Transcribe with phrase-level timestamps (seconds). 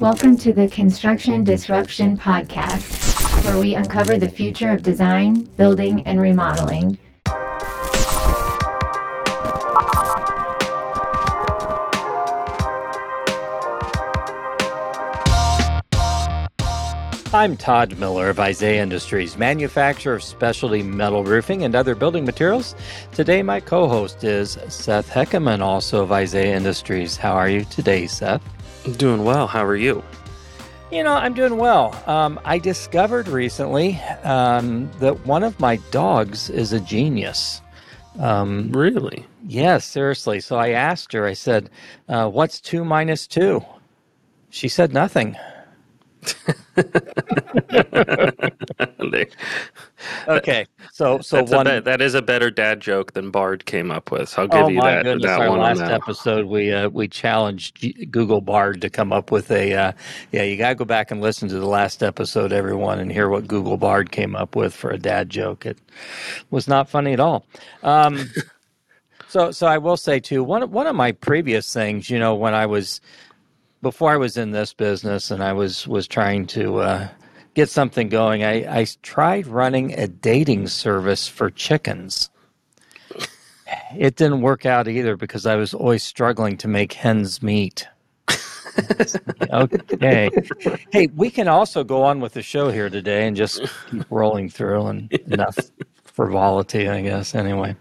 [0.00, 6.20] Welcome to the Construction Disruption Podcast, where we uncover the future of design, building, and
[6.20, 6.96] remodeling.
[17.34, 22.76] I'm Todd Miller of Isaiah Industries, manufacturer of specialty metal roofing and other building materials.
[23.10, 27.16] Today, my co host is Seth Heckeman, also of Isaiah Industries.
[27.16, 28.42] How are you today, Seth?
[28.96, 29.46] Doing well.
[29.46, 30.02] How are you?
[30.90, 32.02] You know, I'm doing well.
[32.06, 37.60] Um, I discovered recently um, that one of my dogs is a genius.
[38.18, 39.26] Um, really?
[39.44, 40.40] Yes, yeah, seriously.
[40.40, 41.70] So I asked her, I said,
[42.08, 43.64] uh, What's two minus two?
[44.50, 45.36] She said nothing.
[50.28, 54.10] Okay, so so one be- that is a better dad joke than Bard came up
[54.10, 54.38] with.
[54.38, 55.04] I'll give oh you that.
[55.04, 58.90] Goodness, that our one last on episode, we uh, we challenged G- Google Bard to
[58.90, 59.74] come up with a.
[59.74, 59.92] Uh,
[60.32, 63.46] yeah, you gotta go back and listen to the last episode, everyone, and hear what
[63.46, 65.66] Google Bard came up with for a dad joke.
[65.66, 65.78] It
[66.50, 67.44] was not funny at all.
[67.82, 68.30] Um,
[69.28, 72.54] so so I will say too one one of my previous things, you know, when
[72.54, 73.00] I was
[73.82, 77.08] before I was in this business and I was was trying to uh,
[77.54, 82.30] get something going, I, I tried running a dating service for chickens.
[83.96, 87.86] It didn't work out either because I was always struggling to make hens meet.
[89.52, 90.30] okay.
[90.92, 94.48] Hey, we can also go on with the show here today and just keep rolling
[94.48, 95.58] through and enough
[96.04, 97.76] frivolity, I guess, anyway.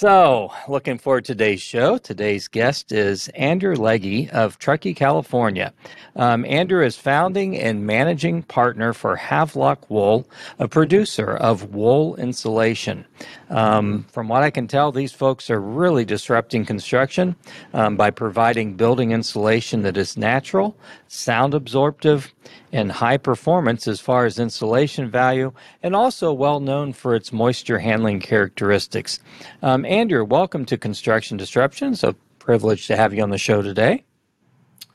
[0.00, 1.98] So, looking forward to today's show.
[1.98, 5.74] Today's guest is Andrew Legge of Truckee, California.
[6.16, 10.26] Um, Andrew is founding and managing partner for Havelock Wool,
[10.58, 13.04] a producer of wool insulation.
[13.50, 17.34] Um, from what I can tell, these folks are really disrupting construction
[17.74, 20.76] um, by providing building insulation that is natural,
[21.08, 22.32] sound absorptive,
[22.72, 27.80] and high performance as far as insulation value, and also well known for its moisture
[27.80, 29.18] handling characteristics.
[29.62, 31.92] Um, Andrew, welcome to Construction Disruption.
[31.92, 34.04] It's a privilege to have you on the show today.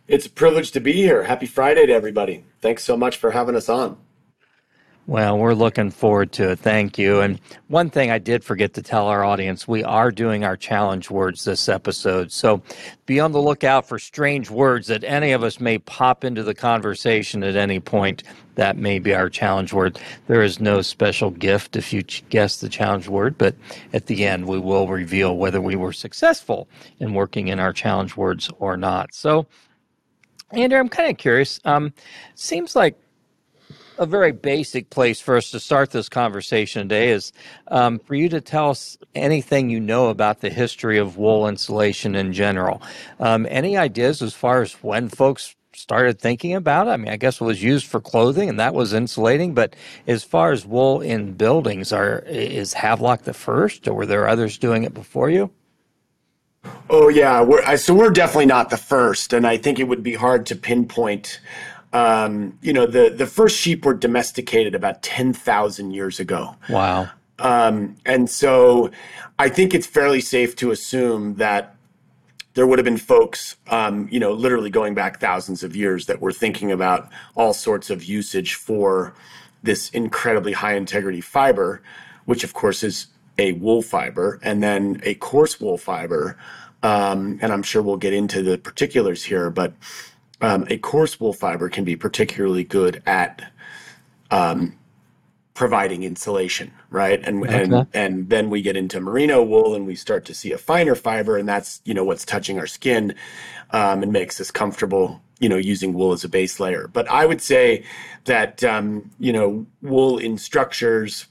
[0.07, 1.23] It's a privilege to be here.
[1.23, 2.45] Happy Friday to everybody.
[2.61, 3.97] Thanks so much for having us on.
[5.07, 6.59] Well, we're looking forward to it.
[6.59, 7.21] Thank you.
[7.21, 11.11] And one thing I did forget to tell our audience we are doing our challenge
[11.11, 12.31] words this episode.
[12.31, 12.63] So
[13.05, 16.55] be on the lookout for strange words that any of us may pop into the
[16.55, 18.23] conversation at any point.
[18.55, 19.99] That may be our challenge word.
[20.25, 23.53] There is no special gift if you guess the challenge word, but
[23.93, 26.67] at the end, we will reveal whether we were successful
[26.99, 29.13] in working in our challenge words or not.
[29.13, 29.45] So,
[30.51, 31.59] Andrew, I'm kind of curious.
[31.63, 31.93] Um,
[32.33, 32.97] seems like
[33.97, 37.31] a very basic place for us to start this conversation today is
[37.69, 42.15] um, for you to tell us anything you know about the history of wool insulation
[42.15, 42.81] in general.
[43.19, 46.91] Um, any ideas as far as when folks started thinking about it?
[46.91, 49.75] I mean, I guess it was used for clothing and that was insulating, but
[50.07, 54.57] as far as wool in buildings, are is Havelock the first, or were there others
[54.57, 55.51] doing it before you?
[56.89, 60.15] Oh yeah, we're, so we're definitely not the first, and I think it would be
[60.15, 61.39] hard to pinpoint
[61.95, 66.55] um, you know, the the first sheep were domesticated about ten thousand years ago.
[66.69, 67.09] Wow.
[67.39, 68.91] Um, and so,
[69.39, 71.75] I think it's fairly safe to assume that
[72.53, 76.19] there would have been folks, um, you know, literally going back thousands of years that
[76.19, 79.13] were thinking about all sorts of usage for
[79.63, 81.81] this incredibly high integrity fiber,
[82.25, 83.07] which of course is
[83.37, 86.37] a wool fiber, and then a coarse wool fiber.
[86.83, 89.73] Um, and I'm sure we'll get into the particulars here, but
[90.41, 93.51] um, a coarse wool fiber can be particularly good at
[94.31, 94.77] um,
[95.53, 97.21] providing insulation, right?
[97.23, 97.63] And okay.
[97.63, 100.95] and and then we get into merino wool, and we start to see a finer
[100.95, 103.15] fiber, and that's you know what's touching our skin,
[103.71, 106.87] um, and makes us comfortable, you know, using wool as a base layer.
[106.87, 107.85] But I would say
[108.25, 111.27] that um, you know wool in structures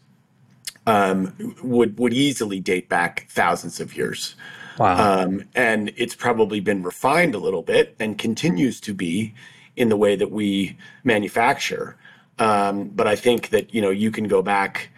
[0.87, 4.35] um, would would easily date back thousands of years.
[4.79, 5.23] Wow.
[5.23, 9.35] Um, and it's probably been refined a little bit and continues to be
[9.77, 11.97] in the way that we manufacture.
[12.39, 14.91] Um, but I think that you know you can go back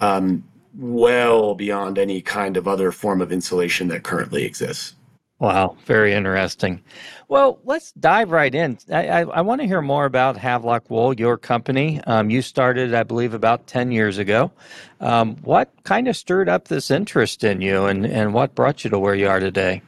[0.00, 0.44] um,
[0.76, 4.94] well beyond any kind of other form of insulation that currently exists.
[5.42, 6.80] Wow, very interesting.
[7.26, 8.78] Well, let's dive right in.
[8.92, 12.00] I, I, I want to hear more about Havelock Wool, your company.
[12.06, 14.52] Um, you started, I believe, about 10 years ago.
[15.00, 18.90] Um, what kind of stirred up this interest in you and, and what brought you
[18.90, 19.82] to where you are today?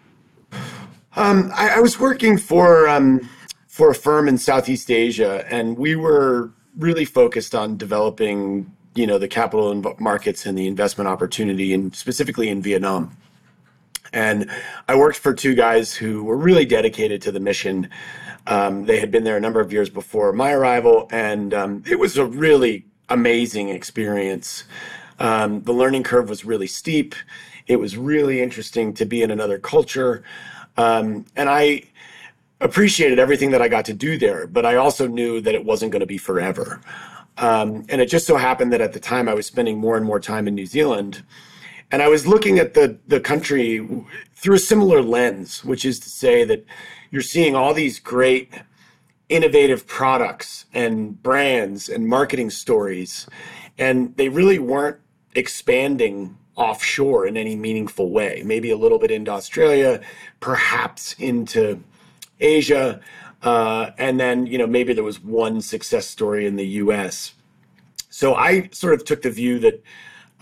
[1.14, 3.30] Um, I, I, was working for, um,
[3.68, 9.18] for a firm in Southeast Asia, and we were really focused on developing you know
[9.18, 13.16] the capital markets and the investment opportunity and specifically in Vietnam.
[14.14, 14.50] And
[14.88, 17.90] I worked for two guys who were really dedicated to the mission
[18.46, 21.98] Um, they had been there a number of years before my arrival, and um, it
[21.98, 24.64] was a really amazing experience.
[25.18, 27.14] Um, the learning curve was really steep.
[27.66, 30.22] It was really interesting to be in another culture.
[30.76, 31.84] Um, and I
[32.60, 35.92] appreciated everything that I got to do there, but I also knew that it wasn't
[35.92, 36.80] going to be forever.
[37.38, 40.04] Um, and it just so happened that at the time I was spending more and
[40.04, 41.22] more time in New Zealand.
[41.94, 43.88] And I was looking at the, the country
[44.34, 46.66] through a similar lens, which is to say that
[47.12, 48.52] you're seeing all these great
[49.28, 53.28] innovative products and brands and marketing stories,
[53.78, 54.98] and they really weren't
[55.36, 58.42] expanding offshore in any meaningful way.
[58.44, 60.00] Maybe a little bit into Australia,
[60.40, 61.80] perhaps into
[62.40, 63.00] Asia,
[63.44, 67.34] uh, and then you know maybe there was one success story in the U.S.
[68.10, 69.80] So I sort of took the view that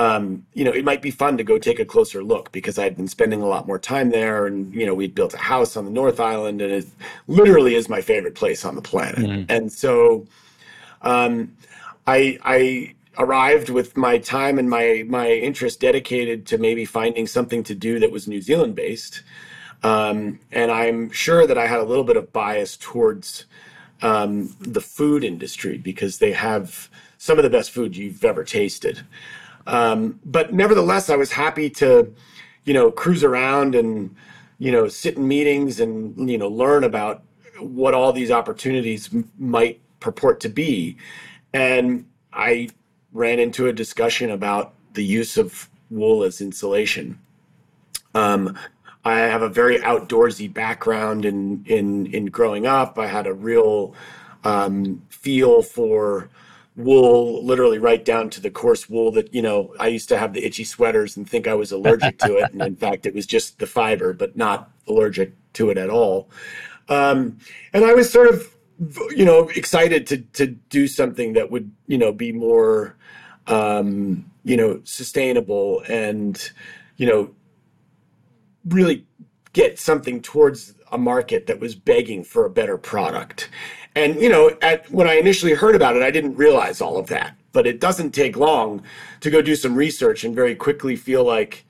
[0.03, 2.97] um, you know it might be fun to go take a closer look because I'd
[2.97, 5.85] been spending a lot more time there, and you know we'd built a house on
[5.85, 6.87] the North Island, and it
[7.27, 9.21] literally is my favorite place on the planet.
[9.21, 9.47] Mhm.
[9.49, 10.27] And so
[11.03, 11.53] um,
[12.07, 17.63] I I arrived with my time and my my interest dedicated to maybe finding something
[17.65, 19.23] to do that was New Zealand based.
[19.85, 23.47] Um, and I'm sure that I had a little bit of bias towards
[24.01, 26.89] um, the food industry because they have
[27.19, 29.01] some of the best food you've ever tasted.
[29.67, 32.13] Um, but nevertheless, I was happy to,
[32.65, 34.15] you know, cruise around and,
[34.59, 37.23] you know, sit in meetings and, you know, learn about
[37.61, 40.97] what all these opportunities m- might purport to be.
[41.53, 42.69] And I
[43.13, 47.19] ran into a discussion about the use of wool as insulation.
[48.15, 48.59] Um,
[49.05, 52.99] I have a very outdoorsy background in in in growing up.
[52.99, 53.95] I had a real
[54.45, 56.29] um, feel for
[56.77, 59.75] wool, literally right down to the coarse wool that you know.
[59.79, 62.63] I used to have the itchy sweaters and think I was allergic to it, and
[62.63, 66.31] in fact, it was just the fiber, but not allergic to it at all.
[66.89, 67.39] Um,
[67.73, 68.55] and I was sort of,
[69.11, 72.97] you know, excited to to do something that would you know be more,
[73.47, 76.51] um, you know, sustainable and
[76.97, 77.35] you know
[78.67, 79.07] really
[79.53, 83.49] get something towards a market that was begging for a better product.
[83.95, 87.09] And you know, at when I initially heard about it, I didn't realize all of
[87.09, 87.37] that.
[87.53, 88.83] But it doesn't take long
[89.21, 91.65] to go do some research and very quickly feel like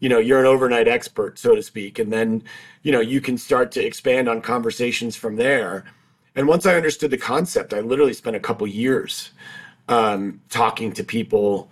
[0.00, 2.40] you know you're an overnight expert so to speak and then
[2.84, 5.86] you know you can start to expand on conversations from there
[6.36, 9.32] and once i understood the concept i literally spent a couple years
[9.88, 11.68] um, talking to people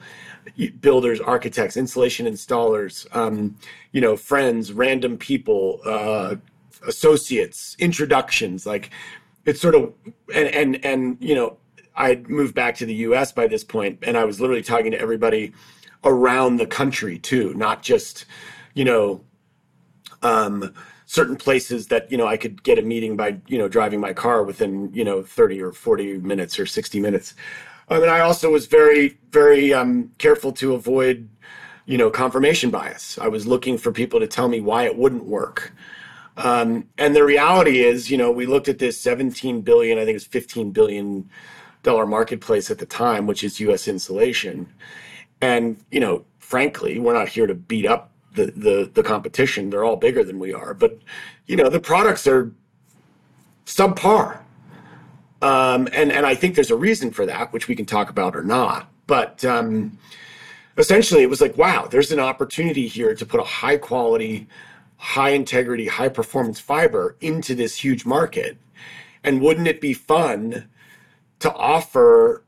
[0.81, 3.57] builders, architects, insulation installers, um,
[3.93, 6.37] you know, friends, random people, uh,
[6.87, 8.67] associates, introductions.
[8.67, 8.91] Like
[9.47, 9.93] it's sort of
[10.35, 11.57] and and and you know,
[11.95, 13.33] I'd moved back to the U.S.
[13.33, 15.53] by this point, and I was literally talking to everybody
[16.05, 18.27] around the country too, not just
[18.75, 19.23] you know.
[20.23, 20.75] Um,
[21.09, 24.13] certain places that you know I could get a meeting by you know driving my
[24.13, 27.35] car within you know 30 or 40 minutes or 60 minutes.
[27.89, 31.29] I mean, I also was very, very um, careful to avoid,
[31.85, 33.17] you know, confirmation bias.
[33.19, 35.73] I was looking for people to tell me why it wouldn't work.
[36.37, 40.17] Um, and the reality is, you know, we looked at this 17 billion, I think
[40.17, 41.31] it's 15 billion
[41.83, 43.89] dollar marketplace at the time, which is U.S.
[43.89, 44.69] insulation.
[45.41, 49.71] And you know, frankly, we're not here to beat up the the, the competition.
[49.71, 50.99] They're all bigger than we are, but
[51.47, 52.53] you know, the products are
[53.65, 54.41] subpar.
[55.43, 58.35] Um, and and I think there's a reason for that, which we can talk about
[58.35, 58.91] or not.
[59.07, 59.99] But um,
[60.77, 64.49] essentially, it was like, wow, there's an opportunity here to put a high quality,
[64.97, 68.57] high integrity, high performance fiber into this huge market.
[69.23, 70.69] And wouldn't it be fun
[71.41, 72.45] to offer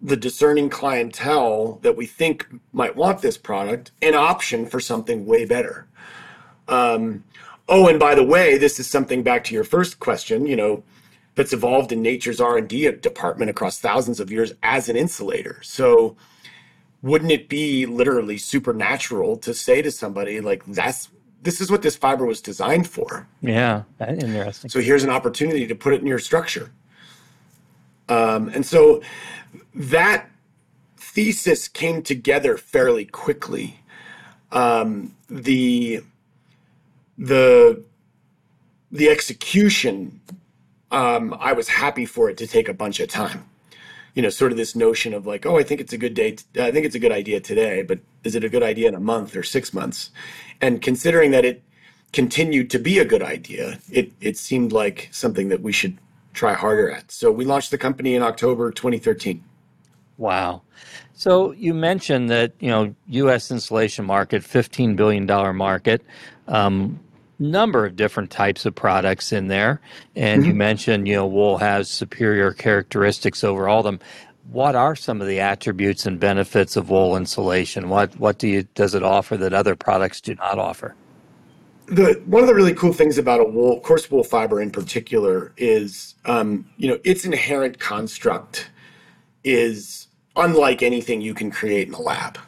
[0.00, 5.44] the discerning clientele that we think might want this product an option for something way
[5.44, 5.86] better?
[6.68, 7.24] Um,
[7.68, 10.46] oh, and by the way, this is something back to your first question.
[10.46, 10.82] You know
[11.36, 16.16] that's evolved in nature's r&d department across thousands of years as an insulator so
[17.02, 21.10] wouldn't it be literally supernatural to say to somebody like that's
[21.46, 24.68] this is what this fiber was designed for Yeah, that interesting.
[24.68, 26.70] so here's an opportunity to put it in your structure
[28.08, 29.02] um, and so
[29.74, 30.28] that
[30.96, 33.80] thesis came together fairly quickly
[34.52, 36.02] um, the
[37.18, 37.82] the
[38.92, 40.20] the execution
[40.90, 43.44] um, I was happy for it to take a bunch of time.
[44.14, 46.32] You know, sort of this notion of like, oh, I think it's a good day.
[46.32, 48.94] T- I think it's a good idea today, but is it a good idea in
[48.94, 50.10] a month or six months?
[50.60, 51.62] And considering that it
[52.12, 55.96] continued to be a good idea, it it seemed like something that we should
[56.32, 57.10] try harder at.
[57.10, 59.42] So we launched the company in October 2013.
[60.18, 60.62] Wow.
[61.14, 63.50] So you mentioned that you know U.S.
[63.50, 66.04] insulation market, fifteen billion dollar market.
[66.48, 67.00] Um,
[67.38, 69.80] number of different types of products in there,
[70.14, 70.50] and mm-hmm.
[70.50, 74.00] you mentioned you know wool has superior characteristics over all of them.
[74.50, 77.88] What are some of the attributes and benefits of wool insulation?
[77.88, 80.94] What what do you does it offer that other products do not offer?
[81.86, 85.52] The one of the really cool things about a wool, coarse wool fiber in particular,
[85.56, 88.70] is um, you know its inherent construct
[89.42, 92.38] is unlike anything you can create in a lab.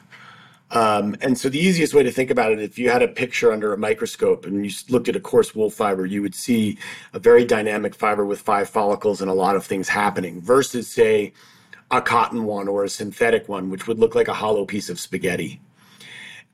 [0.70, 3.50] Um, and so the easiest way to think about it, if you had a picture
[3.52, 6.76] under a microscope and you looked at a coarse wool fiber, you would see
[7.14, 11.32] a very dynamic fiber with five follicles and a lot of things happening versus say
[11.90, 15.00] a cotton one or a synthetic one, which would look like a hollow piece of
[15.00, 15.60] spaghetti.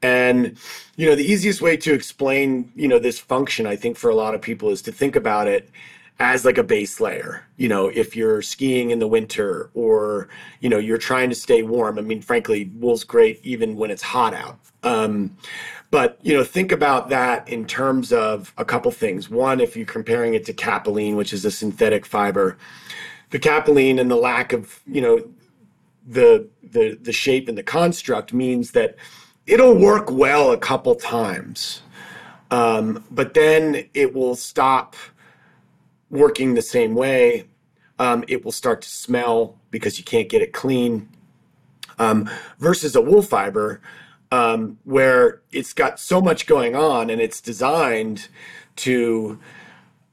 [0.02, 0.58] And,
[0.96, 4.14] you know, the easiest way to explain, you know, this function, I think for a
[4.14, 5.70] lot of people is to think about it
[6.20, 7.46] as like a base layer.
[7.56, 10.28] You know, if you're skiing in the winter or,
[10.60, 11.98] you know, you're trying to stay warm.
[11.98, 14.58] I mean, frankly, wool's great even when it's hot out.
[14.82, 15.36] Um,
[15.90, 19.30] but, you know, think about that in terms of a couple things.
[19.30, 22.58] One, if you're comparing it to capilene, which is a synthetic fiber,
[23.34, 25.20] the capilene and the lack of, you know,
[26.06, 28.94] the the the shape and the construct means that
[29.44, 31.82] it'll work well a couple times.
[32.52, 34.94] Um, but then it will stop
[36.10, 37.46] working the same way,
[37.98, 41.08] um, it will start to smell because you can't get it clean.
[41.98, 43.80] Um, versus a wool fiber,
[44.30, 48.28] um, where it's got so much going on and it's designed
[48.76, 49.40] to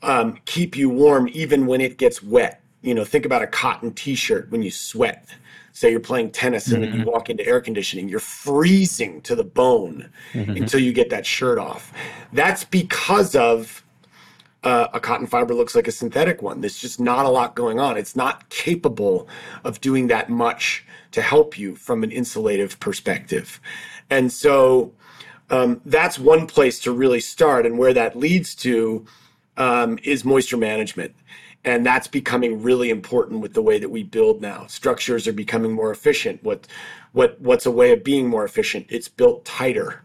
[0.02, 2.61] um, keep you warm even when it gets wet.
[2.82, 5.28] You know, think about a cotton T-shirt when you sweat.
[5.74, 6.92] Say you're playing tennis and mm-hmm.
[6.92, 10.52] then you walk into air conditioning, you're freezing to the bone mm-hmm.
[10.52, 11.94] until you get that shirt off.
[12.34, 13.84] That's because of
[14.64, 16.62] uh, a cotton fiber looks like a synthetic one.
[16.62, 17.98] There's just not a lot going on.
[17.98, 19.28] It's not capable
[19.64, 23.60] of doing that much to help you from an insulative perspective.
[24.10, 24.94] And so
[25.50, 27.66] um, that's one place to really start.
[27.66, 29.06] And where that leads to
[29.58, 31.16] um, is moisture management.
[31.64, 34.66] And that's becoming really important with the way that we build now.
[34.68, 36.44] Structures are becoming more efficient.
[36.44, 36.68] What,
[37.12, 38.88] what, what's a way of being more efficient?
[38.90, 40.04] It's built tighter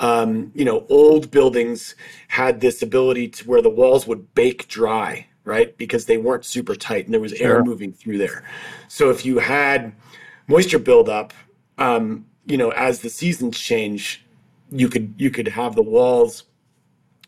[0.00, 1.94] um, you know, old buildings
[2.28, 5.76] had this ability to where the walls would bake dry, right?
[5.76, 8.42] Because they weren't super tight and there was air moving through there.
[8.88, 9.92] So if you had
[10.48, 11.34] moisture buildup,
[11.76, 14.24] um, you know, as the seasons change,
[14.72, 16.44] you could you could have the walls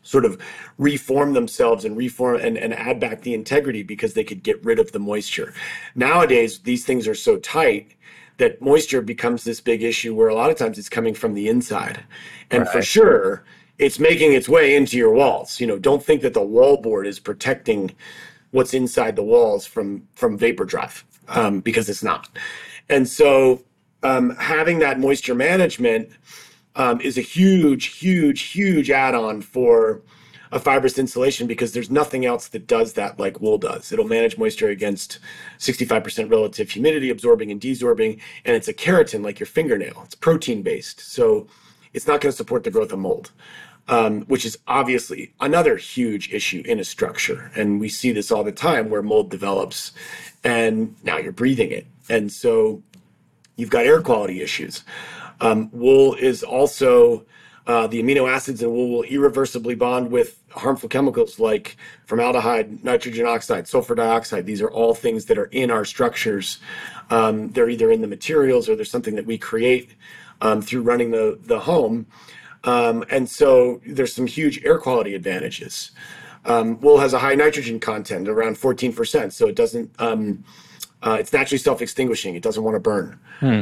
[0.02, 0.40] sort of
[0.78, 4.78] reform themselves and reform and, and add back the integrity because they could get rid
[4.78, 5.54] of the moisture.
[5.94, 7.94] Nowadays, these things are so tight
[8.38, 11.48] that moisture becomes this big issue where a lot of times it's coming from the
[11.48, 12.02] inside.
[12.50, 12.72] And right.
[12.72, 13.44] for sure,
[13.78, 15.60] it's making its way into your walls.
[15.60, 17.92] You know, don't think that the wall board is protecting
[18.50, 22.28] what's inside the walls from from vapor drive um, because it's not.
[22.88, 23.62] And so
[24.02, 26.10] um, having that moisture management
[26.76, 30.02] um, is a huge, huge, huge add-on for
[30.52, 33.90] a fibrous insulation because there's nothing else that does that like wool does.
[33.90, 35.18] It'll manage moisture against
[35.58, 40.02] 65% relative humidity, absorbing and desorbing, and it's a keratin like your fingernail.
[40.04, 41.46] It's protein based, so
[41.94, 43.32] it's not going to support the growth of mold.
[43.88, 47.50] Um, which is obviously another huge issue in a structure.
[47.56, 49.90] And we see this all the time where mold develops
[50.44, 51.88] and now you're breathing it.
[52.08, 52.80] And so
[53.56, 54.84] you've got air quality issues.
[55.42, 57.26] Um, wool is also
[57.66, 63.26] uh, the amino acids in wool will irreversibly bond with harmful chemicals like formaldehyde, nitrogen
[63.26, 64.46] oxide, sulfur dioxide.
[64.46, 66.58] These are all things that are in our structures.
[67.10, 69.90] Um, they're either in the materials or there's something that we create
[70.40, 72.06] um, through running the, the home.
[72.64, 75.92] Um, and so there's some huge air quality advantages.
[76.44, 80.44] Um, wool has a high nitrogen content, around 14%, so it doesn't, um,
[81.02, 82.34] uh, it's naturally self extinguishing.
[82.34, 83.18] It doesn't want to burn.
[83.38, 83.60] Hmm.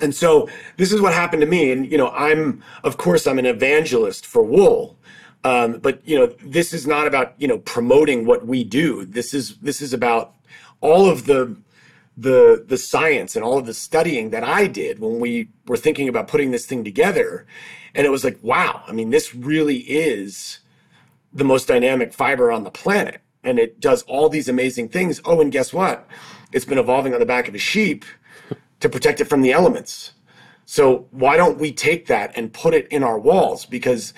[0.00, 1.70] And so this is what happened to me.
[1.72, 4.98] And, you know, I'm, of course, I'm an evangelist for wool.
[5.44, 9.04] Um, but, you know, this is not about, you know, promoting what we do.
[9.04, 10.34] This is, this is about
[10.80, 11.56] all of the,
[12.16, 16.08] the, the science and all of the studying that I did when we were thinking
[16.08, 17.46] about putting this thing together.
[17.94, 20.60] And it was like, wow, I mean, this really is
[21.32, 23.20] the most dynamic fiber on the planet.
[23.42, 25.20] And it does all these amazing things.
[25.24, 26.06] Oh, and guess what?
[26.52, 28.04] It's been evolving on the back of a sheep
[28.80, 30.12] to protect it from the elements.
[30.66, 33.66] So why don't we take that and put it in our walls?
[33.66, 34.14] Because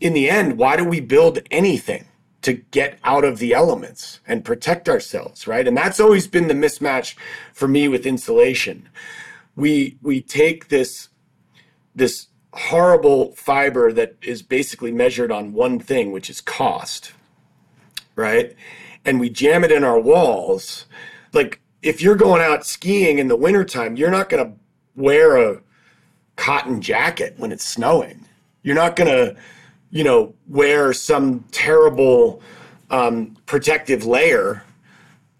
[0.00, 2.06] in the end, why do we build anything?
[2.42, 5.64] To get out of the elements and protect ourselves, right?
[5.68, 7.14] And that's always been the mismatch
[7.52, 8.88] for me with insulation.
[9.54, 11.08] We we take this
[11.94, 17.12] this horrible fiber that is basically measured on one thing, which is cost,
[18.16, 18.56] right?
[19.04, 20.86] And we jam it in our walls.
[21.32, 24.52] Like if you're going out skiing in the wintertime, you're not going to
[24.94, 25.60] wear a
[26.36, 28.26] cotton jacket when it's snowing.
[28.62, 29.36] You're not going to
[29.92, 32.42] you know, wear some terrible
[32.90, 34.64] um, protective layer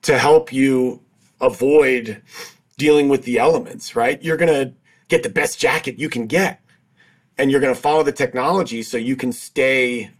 [0.02, 1.00] to help you
[1.40, 2.22] avoid
[2.76, 4.22] dealing with the elements, right?
[4.22, 4.74] You're going to
[5.08, 6.60] get the best jacket you can get
[7.38, 10.10] and you're going to follow the technology so you can stay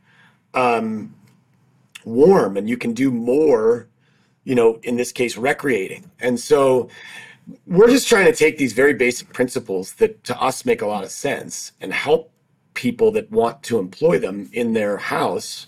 [0.55, 1.15] um,
[2.05, 3.87] warm and you can do more,
[4.45, 6.11] you know, in this case, recreating.
[6.21, 6.89] And so
[7.67, 11.05] we're just trying to take these very basic principles that to us make a lot
[11.05, 12.31] of sense and help
[12.75, 15.67] people that want to employ them in their house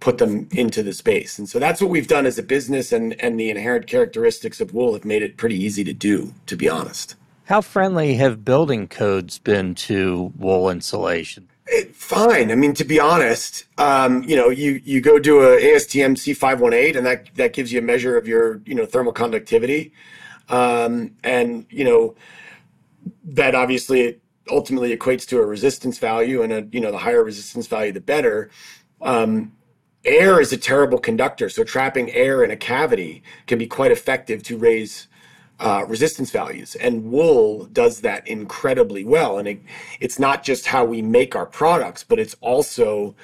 [0.00, 1.38] put them into the space.
[1.38, 4.72] And so that's what we've done as a business and and the inherent characteristics of
[4.74, 7.16] wool have made it pretty easy to do, to be honest.
[7.44, 11.48] How friendly have building codes been to wool insulation?
[11.70, 12.50] It, fine.
[12.50, 16.96] I mean, to be honest, um, you know, you you go do a ASTM C518,
[16.96, 19.92] and that that gives you a measure of your you know thermal conductivity,
[20.48, 22.14] um, and you know
[23.24, 24.18] that obviously
[24.50, 28.00] ultimately equates to a resistance value, and a you know the higher resistance value, the
[28.00, 28.50] better.
[29.02, 29.52] Um,
[30.04, 34.42] air is a terrible conductor, so trapping air in a cavity can be quite effective
[34.44, 35.06] to raise
[35.60, 36.74] uh, resistance values.
[36.76, 39.38] And wool does that incredibly well.
[39.38, 39.60] And it,
[40.00, 43.14] it's not just how we make our products, but it's also,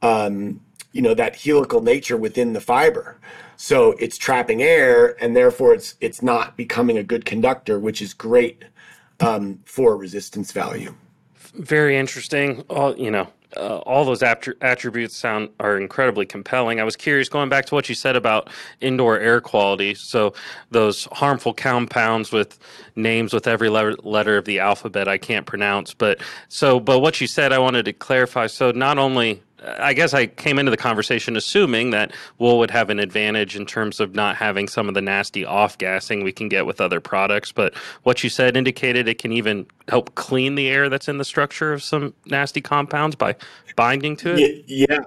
[0.00, 0.60] um,
[0.92, 3.18] you know, that helical nature within the fiber.
[3.56, 8.12] So it's trapping air, and therefore it's it's not becoming a good conductor, which is
[8.12, 8.64] great
[9.20, 10.94] um, for resistance value.
[11.54, 12.64] Very interesting.
[12.68, 16.80] All you know, uh, all those attributes sound are incredibly compelling.
[16.80, 19.94] I was curious, going back to what you said about indoor air quality.
[19.94, 20.34] So
[20.70, 22.58] those harmful compounds with
[22.96, 25.94] names with every letter, letter of the alphabet I can't pronounce.
[25.94, 28.46] But so, but what you said, I wanted to clarify.
[28.46, 32.90] So not only I guess I came into the conversation assuming that wool would have
[32.90, 36.48] an advantage in terms of not having some of the nasty off gassing we can
[36.48, 37.52] get with other products.
[37.52, 41.24] But what you said indicated it can even help clean the air that's in the
[41.24, 43.36] structure of some nasty compounds by
[43.76, 44.64] binding to it.
[44.66, 45.00] Yeah.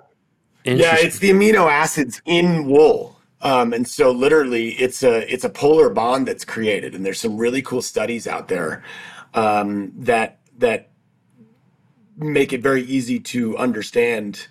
[0.63, 3.19] Yeah, it's the amino acids in wool.
[3.41, 6.95] Um, and so literally it's a it's a polar bond that's created.
[6.95, 8.83] And there's some really cool studies out there
[9.35, 10.89] um, that that
[12.17, 14.47] make it very easy to understand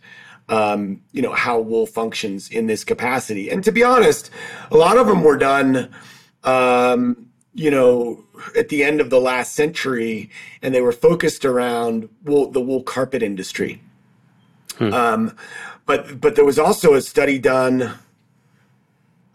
[0.48, 3.50] um, you know how wool functions in this capacity.
[3.50, 4.30] And to be honest
[4.70, 5.94] a lot of them were done
[6.42, 8.24] um, you know
[8.56, 12.82] at the end of the last century and they were focused around wool, the wool
[12.82, 13.80] carpet industry.
[14.76, 14.92] Hmm.
[14.92, 15.36] um,
[15.86, 17.94] but but there was also a study done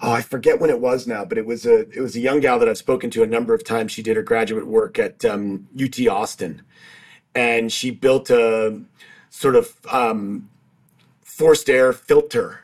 [0.02, 2.40] oh i forget when it was now but it was a it was a young
[2.40, 3.92] gal that i've spoken to a number of times.
[3.92, 6.62] She did her graduate work at um, ut austin
[7.36, 8.82] and she built a
[9.30, 10.50] sort of um,
[11.22, 12.62] forced air filter.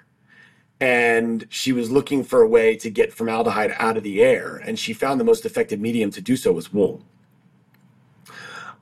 [0.82, 4.78] And she was looking for a way to get formaldehyde out of the air and
[4.78, 7.02] she found the most effective medium to do so was wool.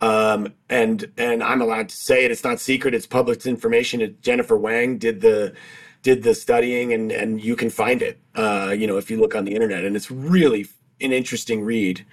[0.02, 4.58] Um, and and i'm allowed to say it it's not secret it's public information jennifer
[4.58, 5.54] wang did the
[6.02, 9.34] did the studying and and you can find it uh, you know if you look
[9.34, 10.68] on the internet and it's really
[11.00, 12.06] an interesting read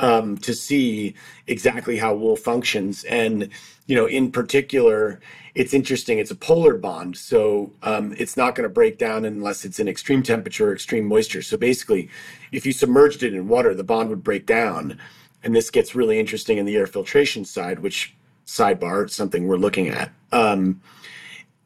[0.00, 1.14] um, to see
[1.46, 3.04] exactly how wool functions.
[3.04, 3.50] And,
[3.86, 5.20] you know, in particular,
[5.54, 6.18] it's interesting.
[6.18, 9.88] It's a polar bond, so um, it's not going to break down unless it's in
[9.88, 11.42] extreme temperature or extreme moisture.
[11.42, 12.08] So basically,
[12.50, 14.98] if you submerged it in water, the bond would break down.
[15.42, 18.14] And this gets really interesting in the air filtration side, which
[18.46, 20.80] sidebar, something we're looking at, um,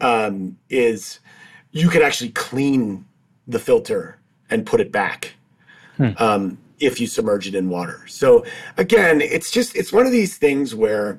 [0.00, 1.20] um, is
[1.72, 3.04] you could actually clean
[3.46, 4.18] the filter
[4.50, 5.34] and put it back.
[5.96, 6.10] Hmm.
[6.18, 8.04] Um, if you submerge it in water.
[8.06, 8.44] So
[8.76, 11.18] again, it's just it's one of these things where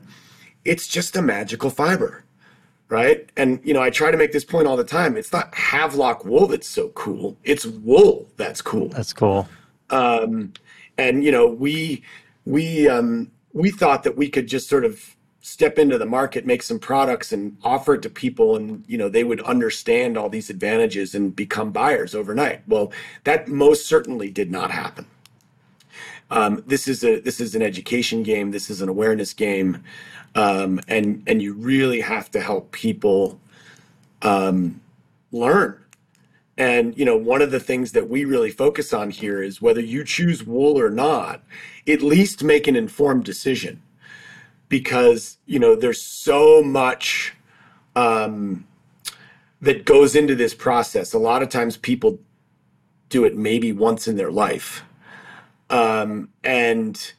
[0.63, 2.23] it's just a magical fiber,
[2.89, 3.29] right?
[3.37, 5.17] And you know, I try to make this point all the time.
[5.17, 7.37] It's not Havelock wool that's so cool.
[7.43, 8.89] It's wool that's cool.
[8.89, 9.47] That's cool.
[9.89, 10.53] Um,
[10.97, 12.03] and you know, we
[12.45, 15.15] we um, we thought that we could just sort of
[15.45, 19.09] step into the market, make some products, and offer it to people, and you know,
[19.09, 22.67] they would understand all these advantages and become buyers overnight.
[22.67, 22.91] Well,
[23.25, 25.05] that most certainly did not happen.
[26.31, 28.51] Um, this is a this is an education game.
[28.51, 29.83] This is an awareness game,
[30.33, 33.39] um, and and you really have to help people
[34.21, 34.81] um,
[35.31, 35.79] learn.
[36.57, 39.81] And you know, one of the things that we really focus on here is whether
[39.81, 41.43] you choose wool or not,
[41.87, 43.83] at least make an informed decision,
[44.67, 47.35] because you know there's so much
[47.95, 48.65] um,
[49.61, 51.13] that goes into this process.
[51.13, 52.17] A lot of times, people
[53.09, 54.83] do it maybe once in their life
[55.69, 57.13] um, and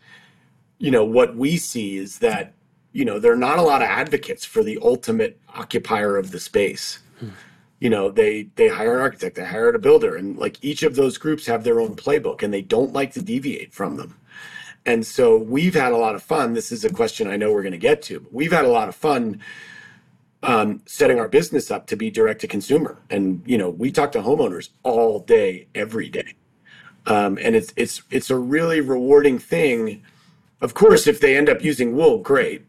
[0.78, 2.52] you know what we see is that
[2.92, 6.40] you know there are not a lot of advocates for the ultimate occupier of the
[6.40, 7.00] space.
[7.18, 7.28] Hmm.
[7.80, 10.96] You know they they hire an architect, they hire a builder, and like each of
[10.96, 14.16] those groups have their own playbook, and they don't like to deviate from them.
[14.86, 16.54] And so we've had a lot of fun.
[16.54, 18.20] This is a question I know we're going to get to.
[18.20, 19.40] But we've had a lot of fun
[20.44, 23.02] um, setting our business up to be direct to consumer.
[23.10, 26.34] And you know, we talk to homeowners all day, every day,
[27.06, 30.02] um, and it's it's it's a really rewarding thing.
[30.60, 32.64] Of course, if they end up using wool, great.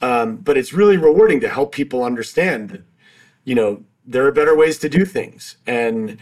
[0.00, 2.82] Um, but it's really rewarding to help people understand that,
[3.44, 6.18] you know, there are better ways to do things, and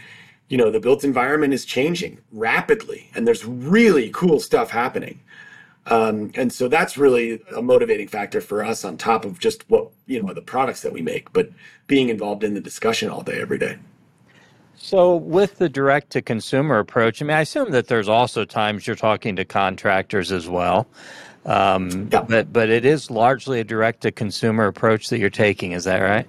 [0.49, 5.19] you know, the built environment is changing rapidly, and there's really cool stuff happening.
[5.85, 9.89] Um, and so that's really a motivating factor for us on top of just what,
[10.05, 11.49] you know, the products that we make, but
[11.87, 13.77] being involved in the discussion all day, every day.
[14.83, 18.85] So, with the direct to consumer approach, I mean, I assume that there's also times
[18.85, 20.87] you're talking to contractors as well.
[21.45, 22.23] Um, Yeah.
[22.23, 25.71] but, but it is largely a direct to consumer approach that you're taking.
[25.71, 26.27] Is that right?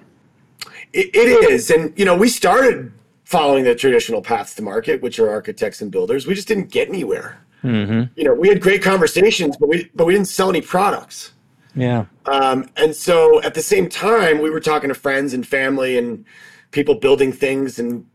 [0.93, 1.69] It, it is.
[1.69, 2.93] And, you know, we started
[3.25, 6.25] following the traditional paths to market, which are architects and builders.
[6.25, 7.45] We just didn't get anywhere.
[7.64, 8.12] Mm-hmm.
[8.14, 11.33] You know, we had great conversations, but we, but we didn't sell any products.
[11.75, 12.05] Yeah.
[12.27, 16.25] Um, and so at the same time, we were talking to friends and family and
[16.71, 18.07] people building things, and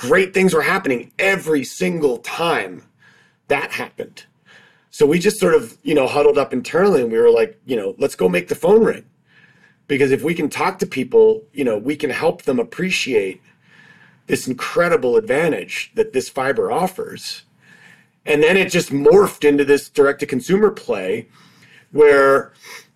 [0.00, 2.82] great things were happening every single time
[3.48, 4.24] that happened.
[4.90, 7.76] So we just sort of, you know, huddled up internally and we were like, you
[7.76, 9.04] know, let's go make the phone ring.
[9.88, 13.42] Because if we can talk to people, you know, we can help them appreciate
[14.26, 17.42] this incredible advantage that this fiber offers.
[18.24, 21.28] And then it just morphed into this direct to consumer play
[21.92, 22.54] where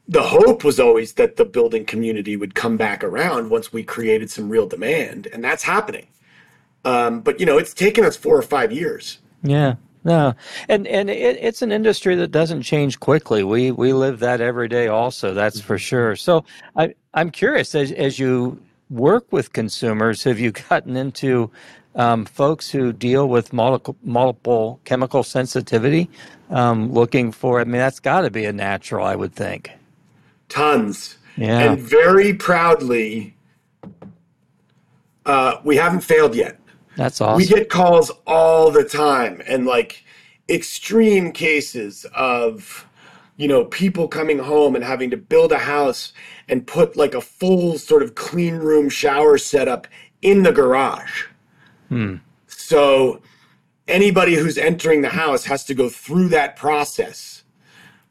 [0.08, 4.30] the hope was always that the building community would come back around once we created
[4.30, 6.06] some real demand, and that's happening.
[6.84, 9.18] Um, but you know, it's taken us four or five years.
[9.42, 9.76] Yeah.
[10.06, 10.34] No,
[10.68, 13.42] and and it, it's an industry that doesn't change quickly.
[13.42, 15.32] We we live that every day, also.
[15.32, 16.14] That's for sure.
[16.14, 16.44] So
[16.76, 21.50] I I'm curious as as you work with consumers, have you gotten into
[21.94, 26.10] um, folks who deal with multiple multiple chemical sensitivity,
[26.50, 27.60] um, looking for?
[27.60, 29.70] I mean, that's got to be a natural, I would think.
[30.48, 31.16] Tons.
[31.36, 31.72] Yeah.
[31.72, 33.34] And very proudly,
[35.26, 36.58] uh, we haven't failed yet.
[36.96, 37.36] That's awesome.
[37.36, 40.04] We get calls all the time and like
[40.48, 42.86] extreme cases of
[43.36, 46.12] you know people coming home and having to build a house
[46.48, 49.86] and put like a full sort of clean room shower setup
[50.22, 51.26] in the garage.
[52.46, 53.20] So
[53.88, 57.42] anybody who's entering the house has to go through that process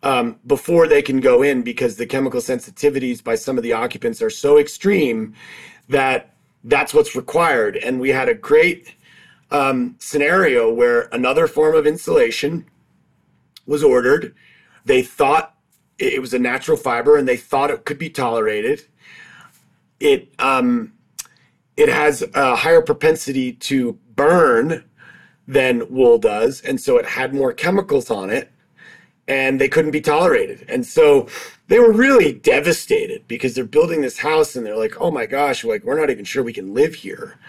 [0.04, 4.22] um, before they can go in because the chemical sensitivities by some of the occupants
[4.22, 5.34] are so extreme
[5.90, 6.33] that
[6.64, 7.78] that's what's required.
[7.78, 8.96] And we had a great
[9.52, 12.66] um, scenario where another form of insulation
[13.66, 14.36] was ordered.
[14.86, 15.56] They thought
[16.00, 18.86] it was a natural fiber and they thought it could be tolerated.
[20.00, 20.94] It um,
[21.78, 24.84] it has a higher propensity to burn
[25.48, 28.53] than wool does, and so it had more chemicals on it
[29.28, 30.66] and they couldn't be tolerated.
[30.68, 31.28] And so
[31.68, 35.64] they were really devastated because they're building this house and they're like, oh my gosh,
[35.64, 37.40] like we're not even sure we can live here.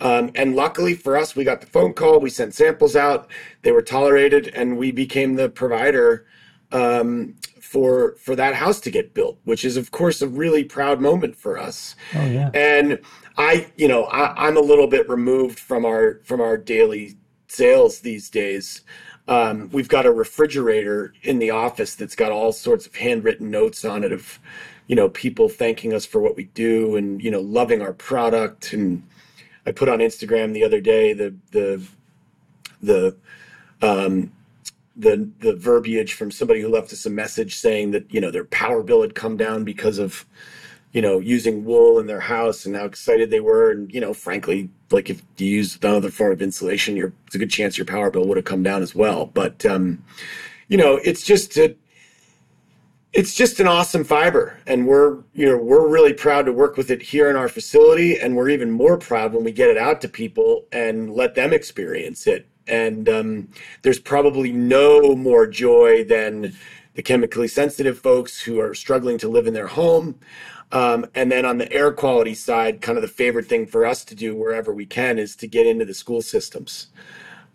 [0.00, 3.28] Um, and luckily for us, we got the phone call, we sent samples out,
[3.62, 6.26] they were tolerated, and we became the provider
[6.72, 11.00] um, for for that house to get built, which is of course a really proud
[11.00, 11.94] moment for us.
[12.16, 12.50] oh yeah.
[12.52, 12.98] And
[13.38, 18.00] I, you know, I, I'm a little bit removed from our from our daily sales
[18.00, 18.82] these days.
[19.28, 23.84] Um, we've got a refrigerator in the office that's got all sorts of handwritten notes
[23.84, 24.40] on it of,
[24.88, 28.72] you know, people thanking us for what we do and you know loving our product.
[28.72, 29.04] And
[29.64, 31.82] I put on Instagram the other day the the
[32.82, 33.16] the
[33.80, 34.32] um,
[34.96, 38.44] the the verbiage from somebody who left us a message saying that you know their
[38.44, 40.26] power bill had come down because of
[40.92, 43.70] you know using wool in their house and how excited they were.
[43.70, 47.38] And you know frankly like if you use another form of insulation you're it's a
[47.38, 49.26] good chance your power bill would have come down as well.
[49.26, 50.04] But um
[50.68, 51.74] you know it's just a,
[53.12, 54.58] it's just an awesome fiber.
[54.66, 58.18] And we're you know we're really proud to work with it here in our facility.
[58.18, 61.52] And we're even more proud when we get it out to people and let them
[61.52, 62.46] experience it.
[62.68, 63.48] And um,
[63.82, 66.54] there's probably no more joy than
[66.94, 70.18] the chemically sensitive folks who are struggling to live in their home
[70.72, 74.04] um, and then on the air quality side kind of the favorite thing for us
[74.04, 76.88] to do wherever we can is to get into the school systems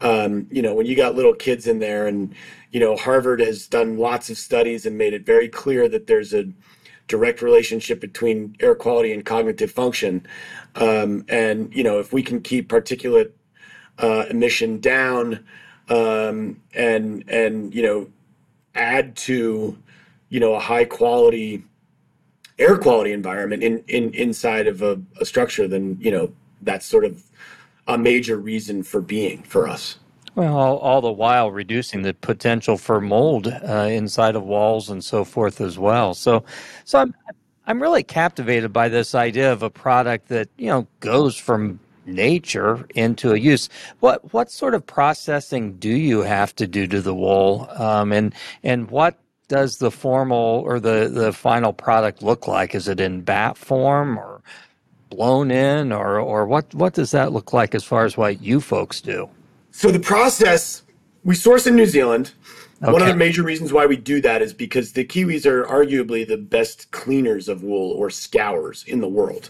[0.01, 2.33] um, you know, when you got little kids in there, and
[2.71, 6.33] you know, Harvard has done lots of studies and made it very clear that there's
[6.33, 6.45] a
[7.07, 10.25] direct relationship between air quality and cognitive function.
[10.75, 13.31] Um, and you know, if we can keep particulate
[13.97, 15.43] uh, emission down,
[15.89, 18.09] um, and and you know,
[18.75, 19.77] add to
[20.29, 21.63] you know a high quality
[22.59, 27.05] air quality environment in, in inside of a, a structure, then you know that's sort
[27.05, 27.23] of
[27.87, 29.97] a major reason for being for us.
[30.35, 35.03] Well, all, all the while reducing the potential for mold uh, inside of walls and
[35.03, 36.13] so forth as well.
[36.13, 36.43] So,
[36.85, 37.15] so I'm
[37.65, 42.85] I'm really captivated by this idea of a product that you know goes from nature
[42.95, 43.69] into a use.
[43.99, 48.33] What what sort of processing do you have to do to the wool, um, and
[48.63, 52.75] and what does the formal or the the final product look like?
[52.75, 54.41] Is it in batt form or
[55.09, 58.59] blown in, or or what what does that look like as far as what you
[58.61, 59.29] folks do?
[59.71, 60.83] So the process
[61.23, 62.33] we source in New Zealand.
[62.79, 66.27] One of the major reasons why we do that is because the Kiwis are arguably
[66.27, 69.49] the best cleaners of wool or scours in the world.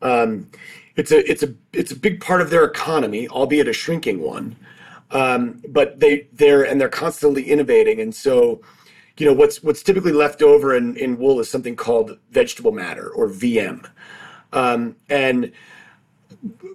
[0.00, 0.48] Um,
[0.96, 4.56] it's a it's a it's a big part of their economy, albeit a shrinking one.
[5.10, 8.62] Um, but they they're and they're constantly innovating, and so
[9.18, 13.08] you know what's what's typically left over in, in wool is something called vegetable matter
[13.10, 13.88] or VM,
[14.52, 15.52] um, and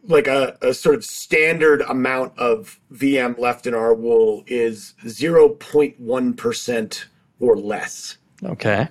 [0.06, 7.06] like a, a sort of standard amount of VM left in our wool is 0.1%
[7.40, 8.18] or less.
[8.44, 8.88] Okay.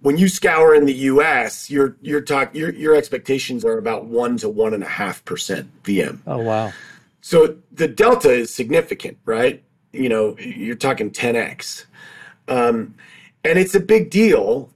[0.00, 4.36] When you scour in the US, your your talk your your expectations are about one
[4.38, 6.18] to one and a half percent VM.
[6.26, 6.72] Oh wow.
[7.20, 9.62] So the delta is significant, right?
[9.92, 11.84] You know, you're talking 10x.
[12.48, 12.94] Um,
[13.44, 14.70] and it's a big deal,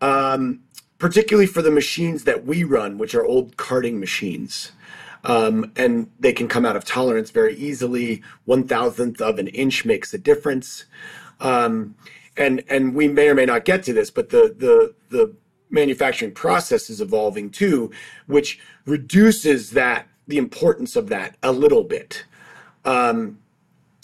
[0.00, 0.60] um,
[0.98, 4.72] particularly for the machines that we run, which are old carding machines.
[5.24, 8.22] Um, and they can come out of tolerance very easily.
[8.44, 10.84] One thousandth of an inch makes a difference.
[11.40, 11.94] Um,
[12.36, 15.34] and and we may or may not get to this, but the the the
[15.70, 17.90] manufacturing process is evolving too,
[18.26, 22.24] which reduces that the importance of that a little bit.
[22.84, 23.38] Um,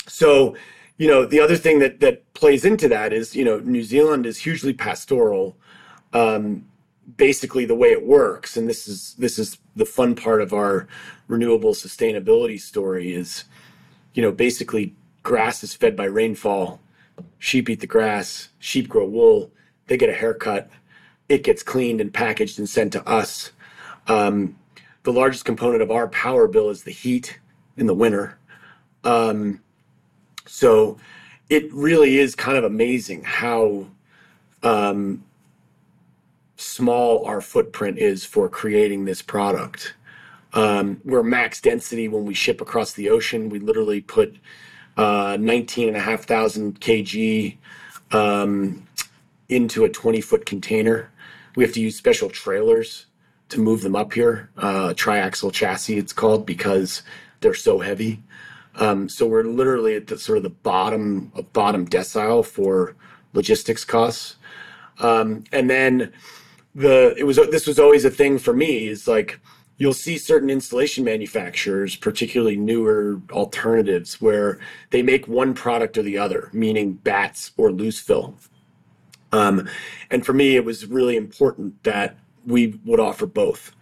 [0.07, 0.57] so,
[1.01, 4.27] you know, the other thing that that plays into that is, you know, New Zealand
[4.27, 5.57] is hugely pastoral.
[6.13, 6.67] Um,
[7.17, 10.87] basically, the way it works, and this is this is the fun part of our
[11.27, 13.45] renewable sustainability story is,
[14.13, 16.83] you know, basically grass is fed by rainfall.
[17.39, 18.51] Sheep eat the grass.
[18.59, 19.51] Sheep grow wool.
[19.87, 20.69] They get a haircut.
[21.31, 23.53] It gets cleaned and packaged and sent to us.
[24.07, 24.59] Um,
[25.05, 27.41] the largest component of our power bill is the heat
[27.79, 28.39] in the winter.
[29.03, 29.63] Um,
[30.51, 30.99] so
[31.49, 33.87] it really is kind of amazing how
[34.65, 35.25] um,
[36.57, 39.95] small our footprint is for creating this product.
[40.53, 43.49] Um, we're max density when we ship across the ocean.
[43.49, 44.37] We literally put
[44.97, 47.57] uh, 19,500 kg
[48.11, 48.87] um,
[49.49, 51.13] into a 20 foot container.
[51.55, 53.07] We have to use special trailers
[53.51, 57.03] to move them up here, uh, triaxle chassis, it's called, because
[57.41, 58.23] they're so heavy.
[58.77, 62.95] Um, so we're literally at the sort of the bottom of bottom decile for
[63.33, 64.37] logistics costs.
[65.01, 66.13] Um, and then
[66.75, 69.41] the it was this was always a thing for me is like
[69.79, 76.19] you'll see certain installation manufacturers, particularly newer alternatives, where they make one product or the
[76.19, 78.35] other, meaning batts or loose fill.
[79.33, 79.69] Um,
[80.11, 83.73] and for me, it was really important that we would offer both.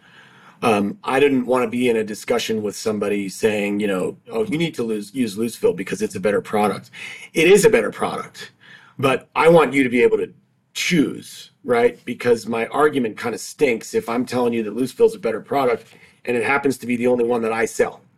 [0.63, 4.45] Um, I didn't want to be in a discussion with somebody saying, you know, oh,
[4.45, 6.91] you need to lose, use loose fill because it's a better product.
[7.33, 8.51] It is a better product,
[8.99, 10.33] but I want you to be able to
[10.75, 12.05] choose, right?
[12.05, 15.19] Because my argument kind of stinks if I'm telling you that loose fill is a
[15.19, 15.95] better product
[16.25, 18.01] and it happens to be the only one that I sell.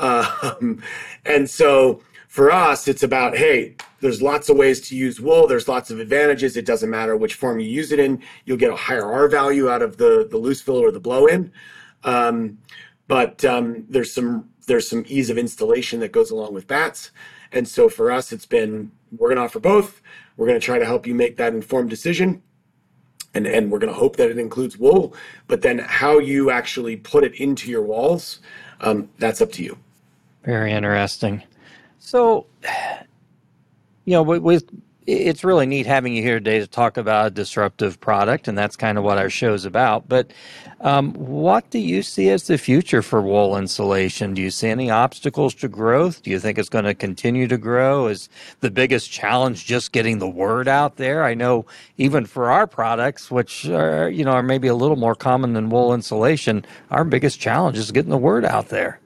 [0.00, 0.80] Um,
[1.26, 5.46] and so for us, it's about hey, there's lots of ways to use wool.
[5.46, 6.56] There's lots of advantages.
[6.56, 8.22] It doesn't matter which form you use it in.
[8.44, 11.26] You'll get a higher R value out of the the loose fill or the blow
[11.26, 11.52] in.
[12.04, 12.58] Um,
[13.08, 17.10] but um, there's some there's some ease of installation that goes along with batts.
[17.52, 20.02] And so for us, it's been we're going to offer both.
[20.36, 22.42] We're going to try to help you make that informed decision.
[23.34, 25.14] And, and we're going to hope that it includes wool,
[25.48, 28.40] but then how you actually put it into your walls,
[28.80, 29.76] um, that's up to you.
[30.44, 31.42] Very interesting.
[31.98, 32.46] So,
[34.08, 34.64] you know, with,
[35.06, 38.74] it's really neat having you here today to talk about a disruptive product, and that's
[38.74, 40.08] kind of what our show's about.
[40.08, 40.30] But
[40.80, 44.32] um, what do you see as the future for wool insulation?
[44.32, 46.22] Do you see any obstacles to growth?
[46.22, 48.06] Do you think it's going to continue to grow?
[48.06, 51.22] Is the biggest challenge just getting the word out there?
[51.22, 51.66] I know
[51.98, 55.68] even for our products, which are you know are maybe a little more common than
[55.68, 59.00] wool insulation, our biggest challenge is getting the word out there.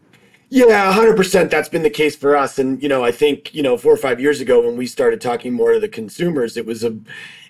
[0.54, 1.48] Yeah, 100%.
[1.48, 2.58] That's been the case for us.
[2.58, 5.18] And, you know, I think, you know, four or five years ago when we started
[5.18, 6.94] talking more to the consumers, it was a,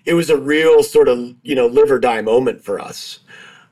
[0.04, 3.18] it was a real sort of, you know, live or die moment for us.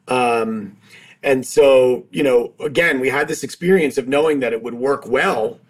[0.09, 0.77] Um,
[1.23, 5.07] and so, you know, again, we had this experience of knowing that it would work
[5.07, 5.61] well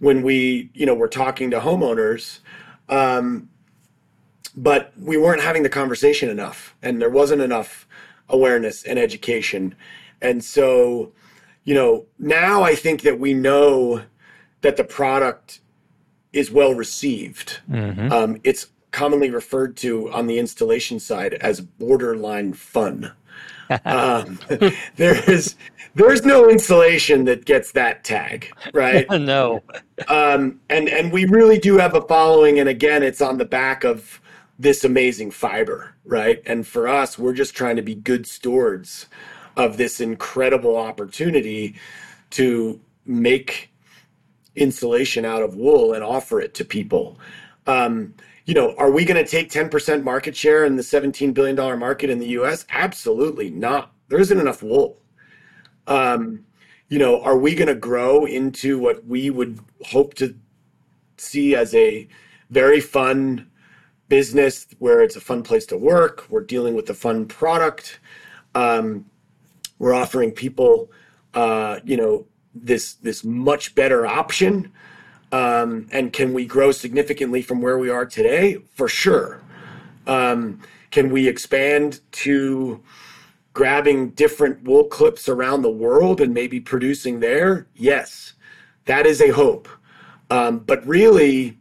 [0.00, 2.40] when we, you know, were talking to homeowners.
[2.90, 3.48] Um,
[4.54, 7.88] but we weren't having the conversation enough and there wasn't enough
[8.28, 9.74] awareness and education.
[10.20, 11.12] And so,
[11.66, 14.02] you know, now I think that we know
[14.62, 15.60] that the product
[16.32, 17.60] is well received.
[18.12, 23.12] Um, it's commonly referred to on the installation side as borderline fun.
[23.84, 24.38] um,
[24.96, 25.56] there is
[25.96, 29.10] there's no installation that gets that tag, right?
[29.10, 29.62] no.
[30.08, 33.82] Um, and and we really do have a following, and again, it's on the back
[33.82, 34.20] of
[34.56, 36.40] this amazing fiber, right?
[36.46, 39.06] And for us, we're just trying to be good stewards
[39.56, 41.74] of this incredible opportunity
[42.30, 43.70] to make
[44.54, 47.18] insulation out of wool and offer it to people.
[47.66, 48.14] Um,
[48.46, 52.10] you know, are we going to take 10% market share in the $17 billion market
[52.10, 52.64] in the US?
[52.70, 53.92] Absolutely not.
[54.08, 54.98] There isn't enough wool.
[55.86, 56.44] Um,
[56.88, 60.36] you know, are we going to grow into what we would hope to
[61.16, 62.06] see as a
[62.50, 63.50] very fun
[64.08, 66.24] business where it's a fun place to work?
[66.30, 67.98] We're dealing with a fun product.
[68.54, 69.06] Um,
[69.78, 70.90] we're offering people,
[71.34, 74.72] uh, you know, this this much better option
[75.32, 78.58] um, and can we grow significantly from where we are today?
[78.74, 79.42] For sure.
[80.06, 80.60] Um,
[80.90, 82.82] can we expand to
[83.52, 87.66] grabbing different wool clips around the world and maybe producing there?
[87.74, 88.34] Yes,
[88.84, 89.68] that is a hope.
[90.30, 91.58] Um, but really,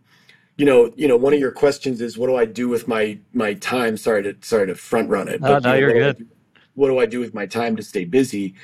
[0.58, 3.18] you know, you know, one of your questions is, what do I do with my
[3.34, 3.98] my time?
[3.98, 5.42] Sorry to sorry to front run it.
[5.42, 6.30] No, but, no, you know, you're what I good.
[6.76, 8.56] What do I do with my time to stay busy?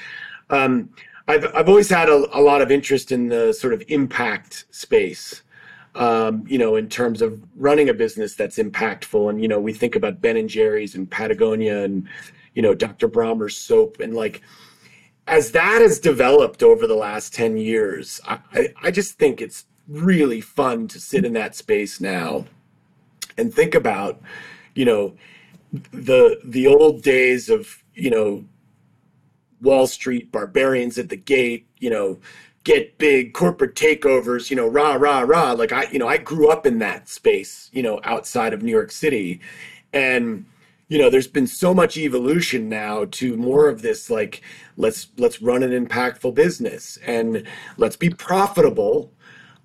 [0.50, 0.90] Um,
[1.28, 5.44] I've I've always had a, a lot of interest in the sort of impact space.
[5.94, 9.74] Um, you know, in terms of running a business that's impactful, and you know, we
[9.74, 12.08] think about Ben and Jerry's and Patagonia, and
[12.54, 13.08] you know, Dr.
[13.08, 14.42] Bronner's soap, and like
[15.28, 19.66] as that has developed over the last ten years, I, I, I just think it's
[19.88, 22.46] really fun to sit in that space now
[23.38, 24.22] and think about,
[24.76, 25.14] you know,
[25.92, 28.46] the the old days of you know
[29.62, 32.20] Wall Street, barbarians at the gate, you know,
[32.64, 35.52] get big corporate takeovers, you know, rah, rah, rah.
[35.54, 38.72] Like I, you know, I grew up in that space, you know, outside of New
[38.72, 39.40] York City.
[39.94, 40.46] And,
[40.88, 44.42] you know, there's been so much evolution now to more of this, like,
[44.78, 49.12] let's let's run an impactful business and let's be profitable,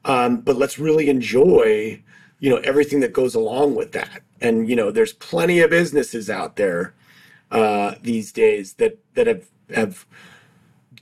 [0.05, 2.03] um, but let's really enjoy,
[2.39, 4.23] you know, everything that goes along with that.
[4.41, 6.95] And, you know, there's plenty of businesses out there
[7.51, 10.07] uh, these days that that have have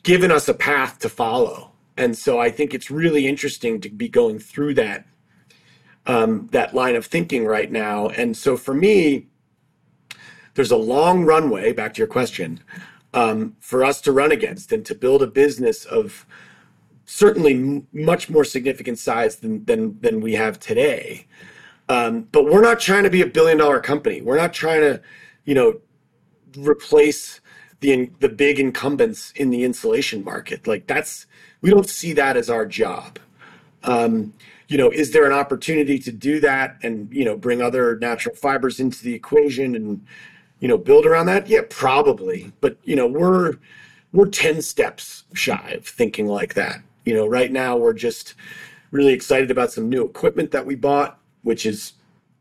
[0.02, 1.72] given us a path to follow.
[1.96, 5.06] And so I think it's really interesting to be going through that
[6.06, 8.08] um, that line of thinking right now.
[8.08, 9.26] And so for me,
[10.54, 11.72] there's a long runway.
[11.72, 12.60] Back to your question,
[13.12, 16.26] um, for us to run against and to build a business of
[17.06, 21.26] certainly m- much more significant size than than than we have today.
[21.88, 24.22] Um, but we're not trying to be a billion dollar company.
[24.22, 25.02] We're not trying to,
[25.44, 25.80] you know,
[26.56, 27.40] replace
[27.80, 30.66] the the big incumbents in the insulation market.
[30.66, 31.26] Like that's
[31.60, 33.18] we don't see that as our job.
[33.82, 34.32] Um,
[34.68, 38.34] you know, is there an opportunity to do that and you know bring other natural
[38.34, 40.06] fibers into the equation and
[40.60, 41.48] you know build around that?
[41.48, 42.52] Yeah, probably.
[42.60, 43.54] But you know, we're
[44.12, 46.80] we're 10 steps shy of thinking like that.
[47.04, 48.34] You know, right now we're just
[48.92, 51.94] really excited about some new equipment that we bought, which is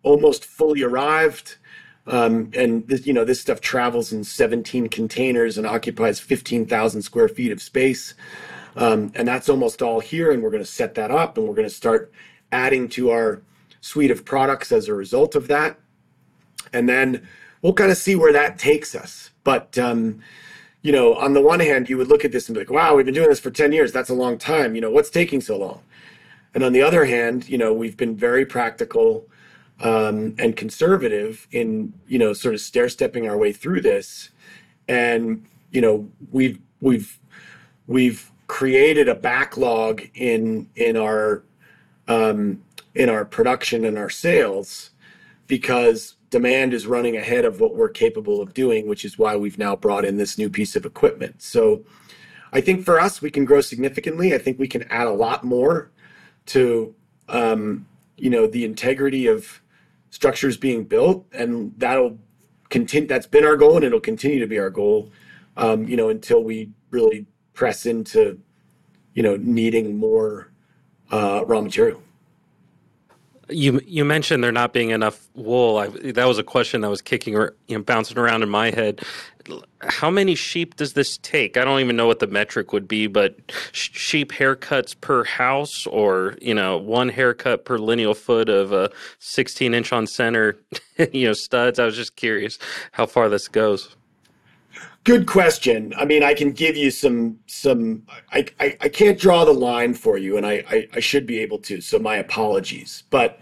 [0.03, 1.57] almost fully arrived.
[2.05, 7.29] Um, and this, you know, this stuff travels in 17 containers and occupies 15,000 square
[7.29, 8.13] feet of space.
[8.75, 10.31] Um, and that's almost all here.
[10.31, 12.11] And we're going to set that up and we're going to start
[12.51, 13.41] adding to our
[13.81, 15.79] suite of products as a result of that.
[16.73, 17.27] And then
[17.61, 19.31] we'll kind of see where that takes us.
[19.43, 20.21] But, um,
[20.81, 22.95] you know, on the one hand, you would look at this and be like, wow,
[22.95, 23.91] we've been doing this for 10 years.
[23.91, 24.75] That's a long time.
[24.75, 25.81] You know, what's taking so long?
[26.53, 29.27] And on the other hand, you know, we've been very practical
[29.81, 34.29] um, and conservative in, you know, sort of stair stepping our way through this.
[34.87, 37.19] And, you know, we've, we've,
[37.87, 41.43] we've created a backlog in, in our,
[42.07, 42.63] um,
[42.95, 44.91] in our production and our sales
[45.47, 49.57] because demand is running ahead of what we're capable of doing, which is why we've
[49.57, 51.41] now brought in this new piece of equipment.
[51.41, 51.83] So
[52.51, 54.33] I think for us, we can grow significantly.
[54.33, 55.91] I think we can add a lot more
[56.47, 56.93] to,
[57.27, 59.61] um, you know, the integrity of
[60.13, 62.19] structures being built, and that'll
[62.69, 63.07] continue.
[63.07, 65.11] That's been our goal, and it'll continue to be our goal,
[65.57, 68.39] um, you know, until we really press into,
[69.15, 70.51] you know, needing more
[71.11, 72.03] uh, raw material.
[73.49, 75.77] You you mentioned there not being enough wool.
[75.77, 78.71] I, that was a question that was kicking or you know, bouncing around in my
[78.71, 79.01] head.
[79.81, 81.57] How many sheep does this take?
[81.57, 83.35] I don't even know what the metric would be, but
[83.73, 88.89] sh- sheep haircuts per house, or you know, one haircut per lineal foot of a
[89.19, 90.55] 16 inch on center,
[91.11, 91.79] you know, studs.
[91.79, 92.57] I was just curious
[92.93, 93.95] how far this goes.
[95.03, 95.93] Good question.
[95.97, 98.03] I mean, I can give you some some.
[98.31, 101.39] I I, I can't draw the line for you, and I, I I should be
[101.39, 101.81] able to.
[101.81, 103.03] So my apologies.
[103.09, 103.39] But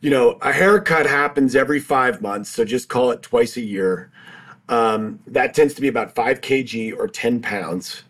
[0.00, 4.10] you know, a haircut happens every five months, so just call it twice a year.
[4.68, 8.02] Um, that tends to be about five kg or 10 pounds.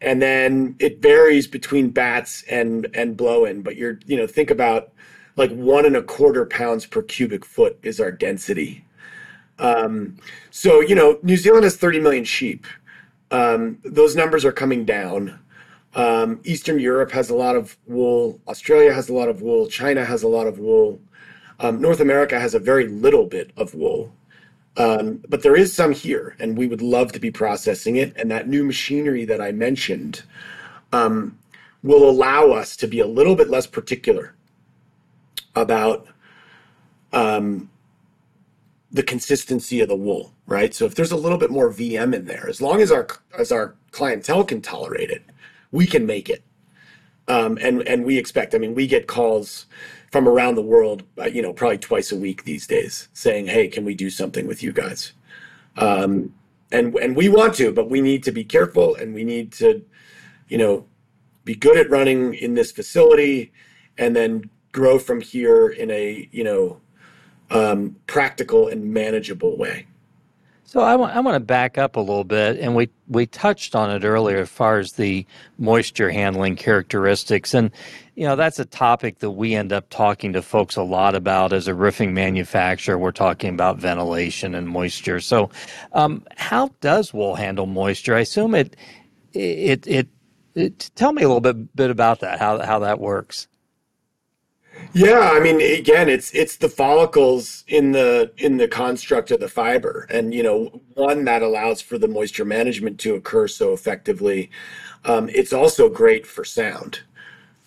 [0.00, 4.50] And then it varies between batts and and blow in, but you're, you know, think
[4.50, 4.92] about
[5.36, 8.84] like one and a quarter pounds per cubic foot is our density.
[9.62, 10.16] Um,
[10.50, 12.66] so, you know, New Zealand has 30 million sheep.
[13.30, 15.38] Um, those numbers are coming down.
[15.94, 18.40] Um, Eastern Europe has a lot of wool.
[18.48, 19.68] Australia has a lot of wool.
[19.68, 21.00] China has a lot of wool.
[21.60, 24.12] Um, North America has a very little bit of wool.
[24.76, 28.16] Um, but there is some here, and we would love to be processing it.
[28.16, 30.22] And that new machinery that I mentioned
[30.92, 31.38] um,
[31.82, 34.34] will allow us to be a little bit less particular
[35.54, 36.08] about
[37.12, 37.70] um,
[38.92, 40.74] the consistency of the wool, right?
[40.74, 43.50] So if there's a little bit more VM in there, as long as our as
[43.50, 45.22] our clientele can tolerate it,
[45.70, 46.42] we can make it.
[47.26, 48.54] Um, and and we expect.
[48.54, 49.66] I mean, we get calls
[50.10, 53.68] from around the world, uh, you know, probably twice a week these days, saying, "Hey,
[53.68, 55.12] can we do something with you guys?"
[55.76, 56.34] Um,
[56.70, 59.82] and and we want to, but we need to be careful, and we need to,
[60.48, 60.86] you know,
[61.44, 63.52] be good at running in this facility,
[63.96, 66.81] and then grow from here in a you know
[67.52, 69.86] um, practical and manageable way.
[70.72, 73.76] So I want I want to back up a little bit, and we we touched
[73.76, 75.26] on it earlier as far as the
[75.58, 77.70] moisture handling characteristics, and
[78.14, 81.52] you know that's a topic that we end up talking to folks a lot about
[81.52, 82.96] as a roofing manufacturer.
[82.96, 85.20] We're talking about ventilation and moisture.
[85.20, 85.50] So,
[85.92, 88.14] um, how does wool handle moisture?
[88.14, 88.74] I assume it
[89.34, 90.08] it it.
[90.54, 92.38] it tell me a little bit bit about that.
[92.38, 93.46] How how that works.
[94.94, 99.48] Yeah, I mean, again, it's it's the follicles in the in the construct of the
[99.48, 104.50] fiber, and you know, one that allows for the moisture management to occur so effectively.
[105.04, 107.00] Um, it's also great for sound,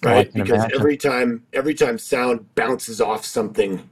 [0.03, 0.31] right?
[0.31, 0.79] Because imagine.
[0.79, 3.89] every time every time sound bounces off something,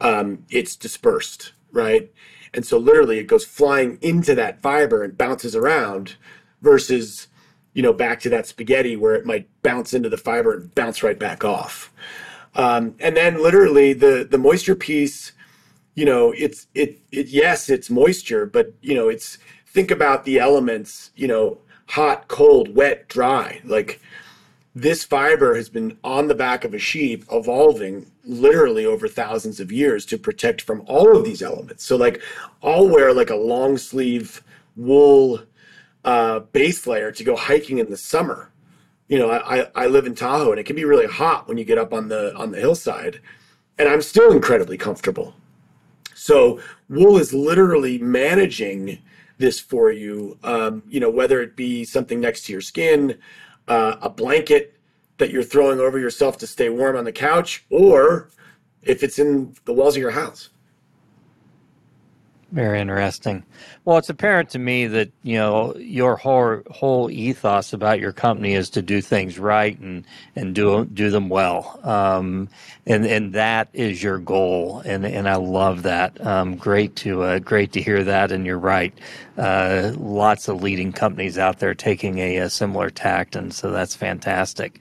[0.00, 2.12] um, it's dispersed, right?
[2.54, 6.14] And so literally, it goes flying into that fiber and bounces around,
[6.62, 7.26] versus
[7.74, 11.02] you know back to that spaghetti where it might bounce into the fiber and bounce
[11.02, 11.92] right back off.
[12.54, 15.32] Um, and then literally the the moisture piece,
[15.94, 20.38] you know, it's it it yes, it's moisture, but you know, it's think about the
[20.38, 23.60] elements, you know, hot, cold, wet, dry.
[23.64, 24.00] Like
[24.74, 29.72] this fiber has been on the back of a sheep evolving literally over thousands of
[29.72, 31.84] years to protect from all of these elements.
[31.84, 32.22] So like
[32.62, 34.42] I'll wear like a long sleeve
[34.76, 35.40] wool
[36.04, 38.50] uh, base layer to go hiking in the summer
[39.08, 41.64] you know, I, I live in Tahoe and it can be really hot when you
[41.64, 43.20] get up on the on the hillside,
[43.78, 45.34] and I'm still incredibly comfortable.
[46.14, 48.98] So wool is literally managing
[49.38, 50.38] this for you.
[50.42, 53.18] Um, you know, whether it be something next to your skin,
[53.66, 54.78] uh, a blanket
[55.16, 58.30] that you're throwing over yourself to stay warm on the couch, or
[58.82, 60.50] if it's in the walls of your house.
[62.50, 63.44] Very interesting.
[63.84, 68.54] Well, it's apparent to me that you know your whole whole ethos about your company
[68.54, 72.48] is to do things right and and do do them well, um,
[72.86, 76.24] and and that is your goal, and and I love that.
[76.26, 78.94] Um, great to uh, great to hear that, and you're right.
[79.36, 83.94] Uh, lots of leading companies out there taking a, a similar tact, and so that's
[83.94, 84.80] fantastic.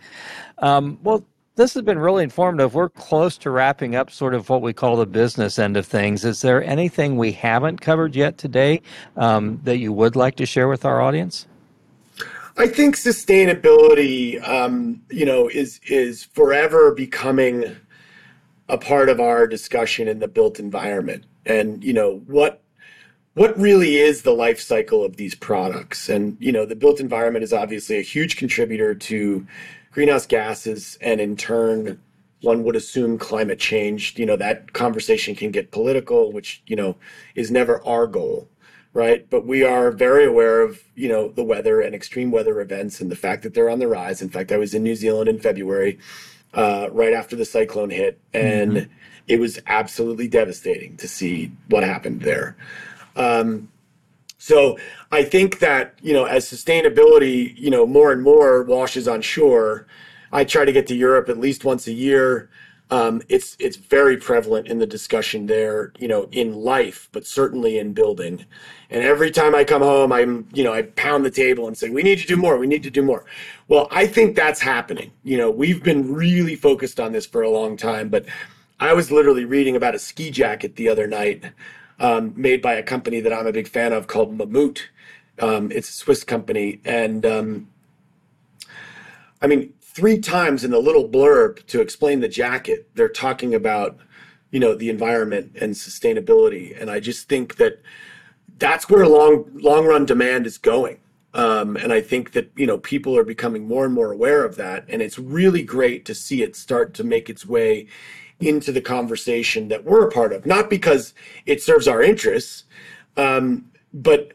[0.60, 1.26] Um, well,
[1.58, 2.76] this has been really informative.
[2.76, 6.24] We're close to wrapping up sort of what we call the business end of things.
[6.24, 8.82] Is there anything we haven't covered yet today
[9.18, 11.48] um, that you would like to share with our audience?
[12.58, 17.76] I think sustainability, um, you know, is is forever becoming
[18.70, 21.26] a part of our discussion in the built environment.
[21.46, 22.62] And you know what
[23.34, 26.10] what really is the life cycle of these products?
[26.10, 29.46] And you know, the built environment is obviously a huge contributor to
[29.98, 32.00] greenhouse gases and in turn
[32.44, 36.96] one would assume climate change you know that conversation can get political which you know
[37.34, 38.48] is never our goal
[38.94, 39.28] right?
[39.30, 43.10] But we are very aware of you know the weather and extreme weather events and
[43.10, 44.22] the fact that they're on the rise.
[44.22, 45.98] In fact i was in new zealand in february
[46.54, 48.92] uh, right after the cyclone hit and mm-hmm.
[49.28, 52.56] it was absolutely devastating to see what happened there.
[53.16, 53.70] Um,
[54.48, 54.78] so
[55.12, 59.88] I think that, you know, as sustainability, you know, more and more washes on shore,
[60.32, 62.50] I try to get to Europe at least once a year.
[62.90, 67.78] Um, it's it's very prevalent in the discussion there, you know, in life, but certainly
[67.78, 68.46] in building.
[68.90, 71.90] And every time I come home, I'm, you know, I pound the table and say,
[71.90, 72.58] "We need to do more.
[72.58, 73.26] We need to do more."
[73.68, 75.12] Well, I think that's happening.
[75.26, 78.24] You know, we've been really focused on this for a long time, but
[78.80, 81.44] I was literally reading about a ski jacket the other night
[82.00, 84.82] um, made by a company that I'm a big fan of called Mammut.
[85.40, 86.82] Um, it's a Swiss company.
[86.84, 87.70] And um,
[89.42, 93.98] I mean, three times in the little blurb to explain the jacket, they're talking about
[94.52, 96.80] you know, the environment and sustainability.
[96.80, 97.82] And I just think that
[98.58, 101.00] that's where long long run demand is going.
[101.34, 104.56] Um, and I think that you know people are becoming more and more aware of
[104.56, 107.88] that, and it's really great to see it start to make its way
[108.40, 110.46] into the conversation that we're a part of.
[110.46, 111.14] Not because
[111.46, 112.66] it serves our interests,
[113.16, 114.34] um, but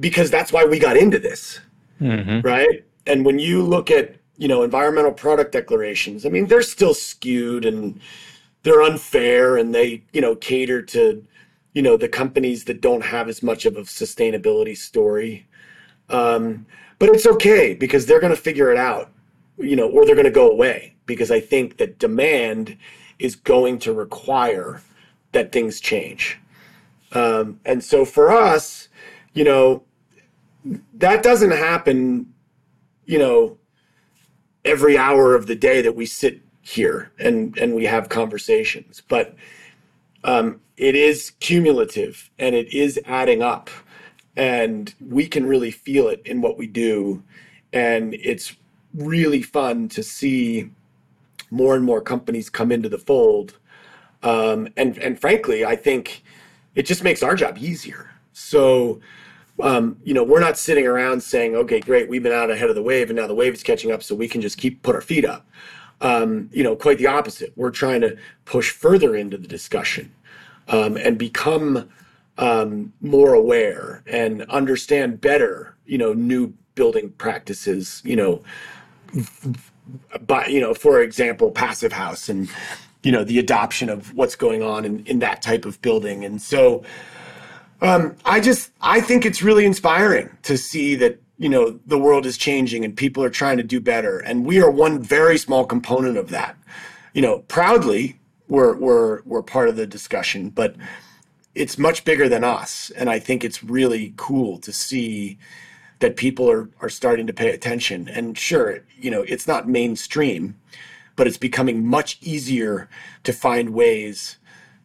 [0.00, 1.60] because that's why we got into this,
[2.42, 2.84] right?
[3.06, 7.64] And when you look at you know environmental product declarations, I mean they're still skewed
[7.64, 8.00] and
[8.62, 11.24] they're unfair, and they you know cater to
[11.72, 15.46] you know the companies that don't have as much of a sustainability story
[16.08, 16.66] um,
[16.98, 19.10] but it's okay because they're going to figure it out
[19.58, 22.76] you know or they're going to go away because i think that demand
[23.22, 24.82] is going to require
[25.32, 26.38] that things change.
[27.12, 28.88] Um, and so for us
[29.34, 29.82] you know
[30.94, 32.32] that doesn't happen
[33.06, 33.58] you know
[34.64, 39.02] every hour of the day that we sit here and and we have conversations.
[39.08, 39.34] But
[40.24, 43.68] um, it is cumulative and it is adding up.
[44.36, 47.22] And we can really feel it in what we do.
[47.72, 48.56] And it's
[48.94, 50.70] really fun to see
[51.52, 53.58] more and more companies come into the fold.
[54.22, 56.22] Um, and and frankly i think
[56.76, 58.10] it just makes our job easier.
[58.32, 59.00] So
[59.60, 62.76] um, you know we're not sitting around saying okay great we've been out ahead of
[62.76, 64.94] the wave and now the wave is catching up so we can just keep put
[64.94, 65.46] our feet up.
[66.00, 67.52] Um, you know quite the opposite.
[67.56, 70.12] We're trying to push further into the discussion
[70.68, 71.90] um, and become
[72.38, 78.42] um, more aware and understand better, you know, new building practices, you know,
[80.26, 82.48] by, you know, for example, passive house and,
[83.02, 86.24] you know, the adoption of what's going on in, in that type of building.
[86.24, 86.82] And so
[87.80, 92.26] um, I just, I think it's really inspiring to see that, you know, the world
[92.26, 94.18] is changing and people are trying to do better.
[94.18, 96.56] And we are one very small component of that.
[97.12, 100.76] You know, proudly, we're, we're, we're part of the discussion, but
[101.54, 102.90] it's much bigger than us.
[102.96, 105.38] And I think it's really cool to see
[106.02, 108.08] that people are, are starting to pay attention.
[108.08, 110.58] And sure, you know, it's not mainstream,
[111.14, 112.88] but it's becoming much easier
[113.22, 114.36] to find ways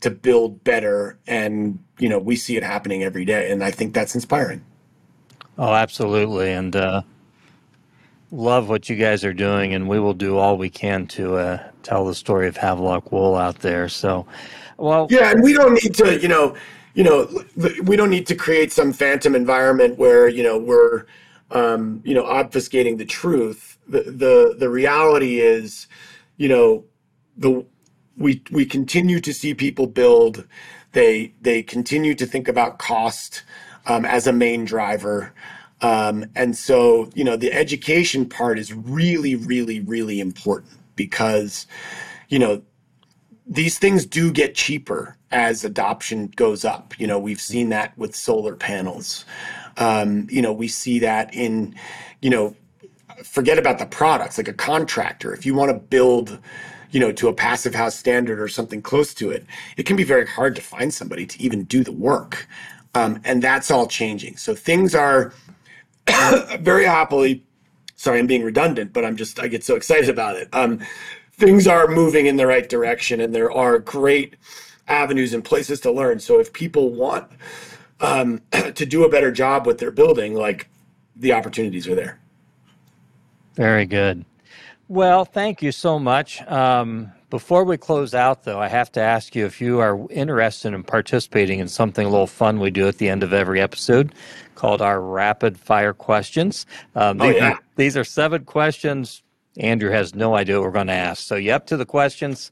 [0.01, 1.17] to build better.
[1.25, 3.51] And, you know, we see it happening every day.
[3.51, 4.63] And I think that's inspiring.
[5.57, 6.51] Oh, absolutely.
[6.51, 7.01] And uh,
[8.31, 9.73] love what you guys are doing.
[9.73, 13.35] And we will do all we can to uh, tell the story of Havelock Wool
[13.35, 13.89] out there.
[13.89, 14.27] So,
[14.77, 16.55] well, Yeah, and we don't need to, you know,
[16.97, 17.29] you know,
[17.83, 21.05] we don't need to create some phantom environment where you know we're,
[21.51, 23.77] um, you know, obfuscating the truth.
[23.87, 25.85] The the the reality is,
[26.37, 26.85] you know,
[27.37, 27.63] the
[28.17, 30.47] we we continue to see people build.
[30.93, 33.43] They they continue to think about cost
[33.85, 35.33] um, as a main driver.
[35.81, 41.67] Um, and so, you know, the education part is really, really, really important because,
[42.29, 42.63] you know,
[43.47, 46.93] these things do get cheaper as adoption goes up.
[46.99, 49.25] You know, we've seen that with solar panels.
[49.77, 51.75] Um, you know, we see that in,
[52.21, 52.55] you know,
[53.23, 55.33] forget about the products, like a contractor.
[55.33, 56.39] If you want to build,
[56.91, 59.45] you know, to a passive house standard or something close to it,
[59.77, 62.47] it can be very hard to find somebody to even do the work.
[62.95, 64.37] Um, and that's all changing.
[64.37, 65.33] So things are
[66.59, 67.43] very happily,
[67.95, 70.49] sorry, I'm being redundant, but I'm just, I get so excited about it.
[70.53, 70.79] Um,
[71.37, 74.35] things are moving in the right direction and there are great
[74.87, 76.19] avenues and places to learn.
[76.19, 77.31] So if people want
[77.99, 80.67] um, to do a better job with their building, like
[81.15, 82.19] the opportunities are there.
[83.55, 84.25] Very good.
[84.87, 86.41] Well, thank you so much.
[86.43, 90.73] Um, before we close out, though, I have to ask you if you are interested
[90.73, 94.13] in participating in something a little fun we do at the end of every episode
[94.55, 96.65] called our rapid fire questions.
[96.95, 97.51] Um, Oh, these, yeah.
[97.51, 99.23] are, these are seven questions.
[99.57, 101.25] Andrew has no idea what we're going to ask.
[101.25, 102.51] So, you up to the questions?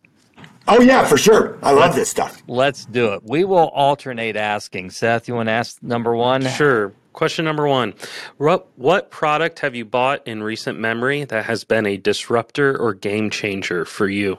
[0.67, 1.59] Oh yeah, for sure.
[1.61, 2.41] I love this stuff.
[2.47, 3.23] Let's do it.
[3.23, 4.89] We will alternate asking.
[4.89, 6.41] Seth, you want to ask number one?
[6.47, 6.91] Sure.
[7.13, 7.93] Question number one
[8.37, 12.93] what, what product have you bought in recent memory that has been a disruptor or
[12.93, 14.37] game changer for you?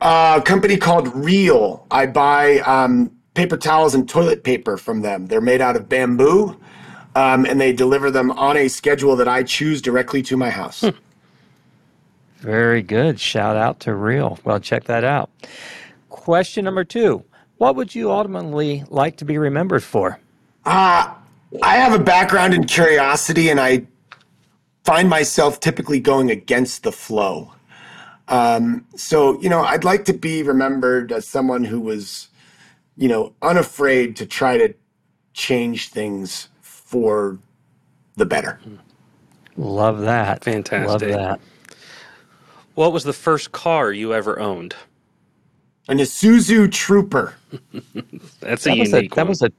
[0.00, 1.86] Uh, a company called Reel.
[1.90, 5.26] I buy um, paper towels and toilet paper from them.
[5.26, 6.58] They're made out of bamboo,
[7.14, 10.84] um, and they deliver them on a schedule that I choose directly to my house.
[12.38, 13.18] Very good.
[13.18, 14.38] Shout out to Reel.
[14.44, 15.30] Well, check that out.
[16.08, 17.24] Question number two
[17.58, 20.20] What would you ultimately like to be remembered for?
[20.64, 21.14] Uh,
[21.62, 23.86] I have a background in curiosity, and I
[24.84, 27.52] find myself typically going against the flow.
[28.28, 32.28] Um, so, you know, I'd like to be remembered as someone who was,
[32.96, 34.74] you know, unafraid to try to
[35.32, 37.38] change things for
[38.16, 38.60] the better.
[39.56, 40.44] Love that.
[40.44, 40.86] Fantastic.
[40.88, 41.40] Love Fantastic.
[41.40, 41.40] that.
[42.78, 44.76] What was the first car you ever owned?
[45.88, 47.34] An Isuzu Trooper.
[48.40, 49.28] That's a That was a, unique that one.
[49.30, 49.50] was a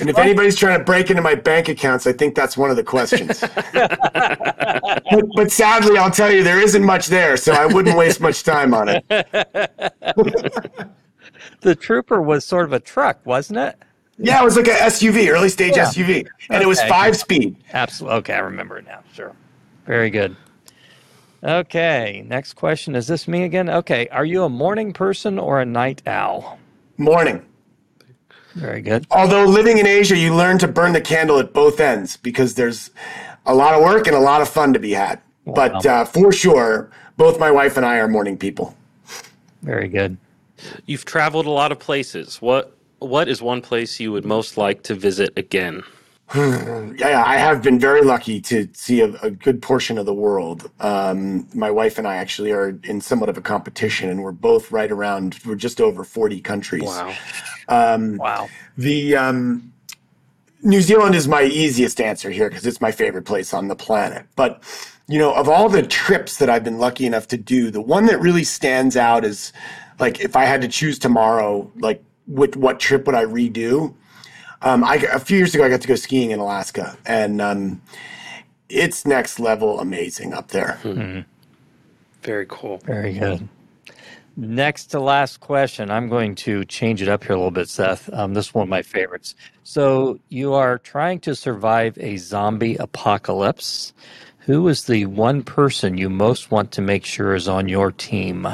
[0.00, 2.74] And if anybody's trying to break into my bank accounts, I think that's one of
[2.74, 3.38] the questions.
[3.72, 5.04] but,
[5.36, 8.74] but sadly, I'll tell you, there isn't much there, so I wouldn't waste much time
[8.74, 9.04] on it.
[11.60, 13.78] the trooper was sort of a truck, wasn't it?
[14.18, 15.84] Yeah, it was like a SUV, early stage Yeah.
[15.84, 17.54] SUV, and it was five speed.
[17.72, 18.18] Absolutely.
[18.18, 19.04] Okay, I remember it now.
[19.12, 19.32] Sure.
[19.86, 20.36] Very good.
[21.42, 22.94] Okay, next question.
[22.94, 23.68] Is this me again?
[23.68, 26.58] Okay, are you a morning person or a night owl?
[26.96, 27.44] Morning.
[28.54, 29.06] Very good.
[29.10, 32.90] Although living in Asia, you learn to burn the candle at both ends because there's
[33.44, 35.20] a lot of work and a lot of fun to be had.
[35.46, 38.74] But uh, for sure, both my wife and I are morning people.
[39.62, 40.16] Very good.
[40.86, 42.40] You've traveled a lot of places.
[42.40, 45.84] What what is one place you would most like to visit again?
[46.98, 50.70] Yeah, I have been very lucky to see a, a good portion of the world.
[50.80, 54.72] Um, my wife and I actually are in somewhat of a competition, and we're both
[54.72, 55.38] right around.
[55.44, 56.84] We're just over forty countries.
[56.84, 57.14] Wow.
[58.16, 58.48] Wow.
[58.78, 59.72] The um,
[60.62, 64.26] New Zealand is my easiest answer here because it's my favorite place on the planet.
[64.36, 64.62] But
[65.08, 68.06] you know, of all the trips that I've been lucky enough to do, the one
[68.06, 69.52] that really stands out is
[70.00, 73.94] like if I had to choose tomorrow, like what what trip would I redo?
[74.66, 77.80] Um, I a few years ago I got to go skiing in Alaska, and um,
[78.68, 80.80] it's next level amazing up there.
[82.22, 82.78] Very cool.
[82.78, 83.48] Very good.
[84.36, 85.88] Next to last question.
[85.88, 88.12] I'm going to change it up here a little bit, Seth.
[88.12, 89.36] Um, this is one of my favorites.
[89.62, 93.94] So, you are trying to survive a zombie apocalypse.
[94.40, 98.48] Who is the one person you most want to make sure is on your team?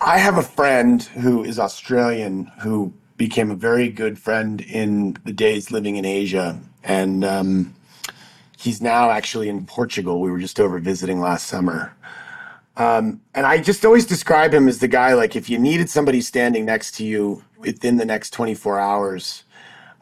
[0.00, 5.32] I have a friend who is Australian who became a very good friend in the
[5.32, 6.58] days living in Asia.
[6.82, 7.74] And um,
[8.56, 10.22] he's now actually in Portugal.
[10.22, 11.94] We were just over visiting last summer.
[12.78, 16.22] Um, and I just always describe him as the guy like if you needed somebody
[16.22, 19.44] standing next to you within the next 24 hours,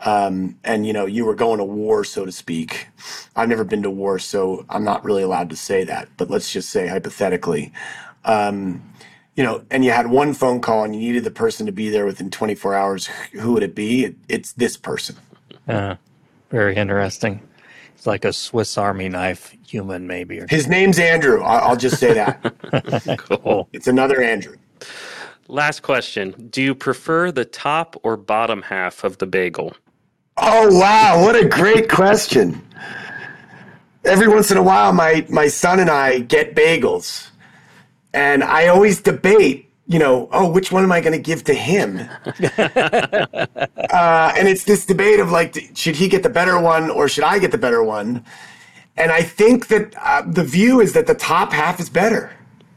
[0.07, 2.87] um, and you know you were going to war, so to speak.
[3.35, 6.09] I've never been to war, so I'm not really allowed to say that.
[6.17, 7.73] But let's just say hypothetically,
[8.25, 8.81] um,
[9.39, 11.91] you know, and you had one phone call and you needed the person to be
[11.91, 13.07] there within 24 hours.
[13.35, 14.07] Who would it be?
[14.07, 15.15] It, it's this person.
[15.69, 15.95] Uh,
[16.51, 17.41] very interesting.
[17.95, 20.41] It's like a Swiss Army knife human, maybe.
[20.41, 21.41] Or His name's Andrew.
[21.41, 23.17] I'll, I'll just say that.
[23.19, 23.69] cool.
[23.73, 24.57] it's another Andrew.
[25.47, 26.49] Last question.
[26.51, 29.77] Do you prefer the top or bottom half of the bagel?
[30.37, 32.61] Oh wow, what a great question.
[34.05, 37.29] Every once in a while my my son and I get bagels.
[38.13, 41.55] And I always debate, you know, oh, which one am I going to give to
[41.55, 41.99] him?
[42.59, 47.25] uh, and it's this debate of like, should he get the better one or should
[47.25, 48.25] I get the better one?
[48.97, 52.33] And I think that uh, the view is that the top half is better.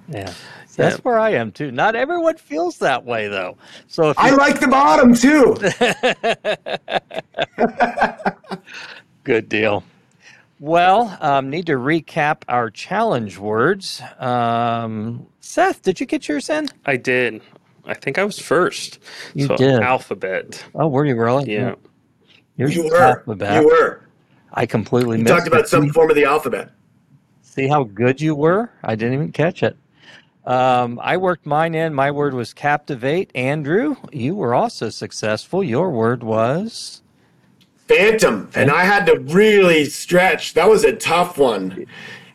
[0.07, 0.34] Yeah.
[0.75, 1.71] That's where I am too.
[1.71, 3.57] Not everyone feels that way though.
[3.88, 5.57] So if I like the bottom too.
[9.23, 9.84] good deal.
[10.62, 13.99] Well, um, need to recap our challenge words.
[14.20, 16.70] Um, Seth, did you get yours in?
[16.86, 17.41] I did.
[17.86, 18.99] I think I was first.
[19.34, 19.82] You so did.
[19.82, 20.64] Alphabet.
[20.76, 21.51] Oh, were you really?
[21.51, 21.74] Yeah.
[22.57, 22.95] Yours You were.
[22.95, 23.59] alphabet.
[23.59, 24.03] You were.
[24.53, 25.18] I completely missed.
[25.18, 25.68] You missed talked about it.
[25.70, 26.70] some form of the alphabet.
[27.41, 28.72] See how good you were?
[28.84, 29.76] I didn't even catch it.
[30.45, 31.91] Um, I worked mine in.
[31.91, 33.32] My word was captivate.
[33.34, 35.64] Andrew, you were also successful.
[35.64, 37.01] Your word was.
[37.88, 38.49] Phantom.
[38.55, 40.53] And I had to really stretch.
[40.53, 41.86] That was a tough one.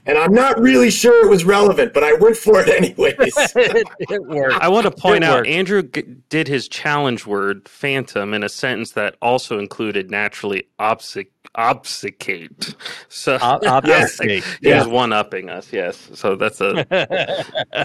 [0.08, 3.16] And I'm not really sure it was relevant, but I went for it anyways.
[3.56, 4.54] it, it worked.
[4.54, 5.48] I want to point It out worked.
[5.48, 11.26] Andrew g- did his challenge word phantom in a sentence that also included naturally obfusc-
[11.56, 12.76] obfuscate.
[13.08, 14.44] So Ob- obfuscate.
[14.44, 14.78] he Yeah.
[14.78, 15.72] was one upping us.
[15.72, 16.08] Yes.
[16.14, 16.86] So that's a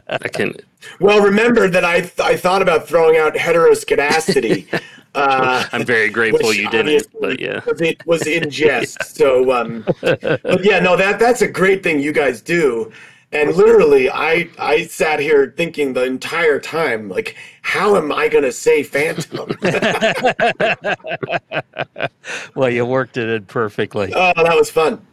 [0.08, 0.54] I can
[1.00, 4.80] well, remember that I, th- I thought about throwing out heteroskedasticity.
[5.14, 7.62] Uh, I'm very grateful you didn't, but yeah.
[7.66, 9.16] was in, was in jest.
[9.16, 12.92] So, um, but yeah, no, that that's a great thing you guys do.
[13.34, 18.44] And literally, I I sat here thinking the entire time, like, how am I going
[18.44, 19.58] to say phantom?
[22.56, 24.14] Well, you worked it in perfectly.
[24.14, 25.06] oh, that was fun.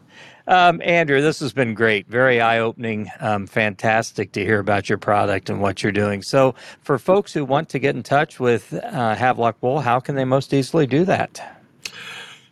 [0.49, 2.09] Um, Andrew, this has been great.
[2.09, 3.11] Very eye opening.
[3.21, 6.23] Um, fantastic to hear about your product and what you're doing.
[6.23, 10.15] So, for folks who want to get in touch with uh, Havelock Wool, how can
[10.15, 11.61] they most easily do that?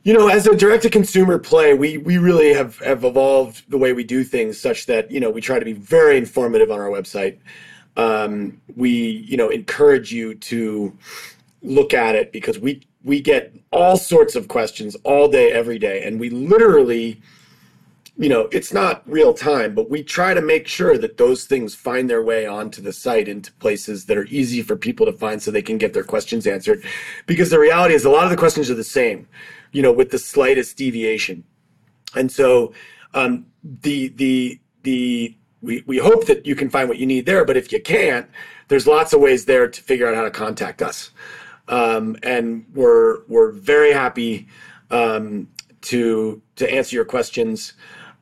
[0.03, 3.79] You know, as a direct to consumer play, we we really have have evolved the
[3.79, 6.79] way we do things such that you know we try to be very informative on
[6.79, 7.39] our website.
[7.97, 10.97] Um, we you know encourage you to
[11.63, 16.03] look at it because we we get all sorts of questions all day every day,
[16.03, 17.23] and we literally
[18.19, 21.75] you know, it's not real time, but we try to make sure that those things
[21.75, 25.43] find their way onto the site into places that are easy for people to find
[25.43, 26.83] so they can get their questions answered.
[27.27, 29.29] Because the reality is a lot of the questions are the same,
[29.73, 31.45] you know, with the slightest deviation.
[32.15, 32.73] And so
[33.13, 37.45] um, the the the we, we hope that you can find what you need there,
[37.45, 38.29] but if you can't,
[38.69, 41.11] there's lots of ways there to figure out how to contact us.
[41.69, 44.49] Um, and we're we're very happy
[44.91, 45.49] um,
[45.83, 47.75] to to answer your questions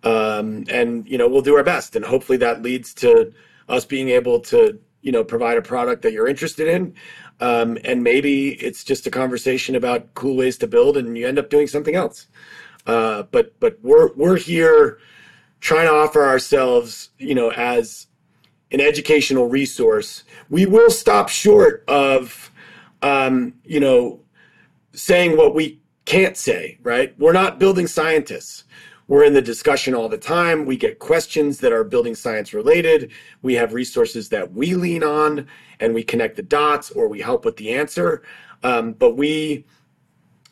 [0.04, 1.96] um, and you know we'll do our best.
[1.96, 3.32] And hopefully that leads to
[3.68, 6.94] us being able to you know provide a product that you're interested in.
[7.40, 11.38] Um, and maybe it's just a conversation about cool ways to build and you end
[11.38, 12.26] up doing something else.
[12.86, 14.98] Uh, but but we're we're here
[15.60, 18.06] trying to offer ourselves you know as
[18.70, 20.24] an educational resource.
[20.50, 22.50] We will stop short of
[23.02, 24.20] um, you know
[24.92, 27.18] saying what we can't say right?
[27.18, 28.64] We're not building scientists
[29.08, 30.64] we're in the discussion all the time.
[30.64, 33.10] We get questions that are building science related.
[33.42, 35.46] We have resources that we lean on
[35.80, 38.22] and we connect the dots or we help with the answer.
[38.62, 39.66] Um, but we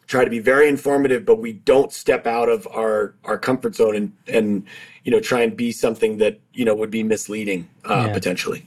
[0.06, 3.96] try to be very informative, but we don't step out of our, our comfort zone
[3.96, 4.66] and, and,
[5.04, 8.12] you know, try and be something that, you know, would be misleading uh, Yeah.
[8.12, 8.66] potentially.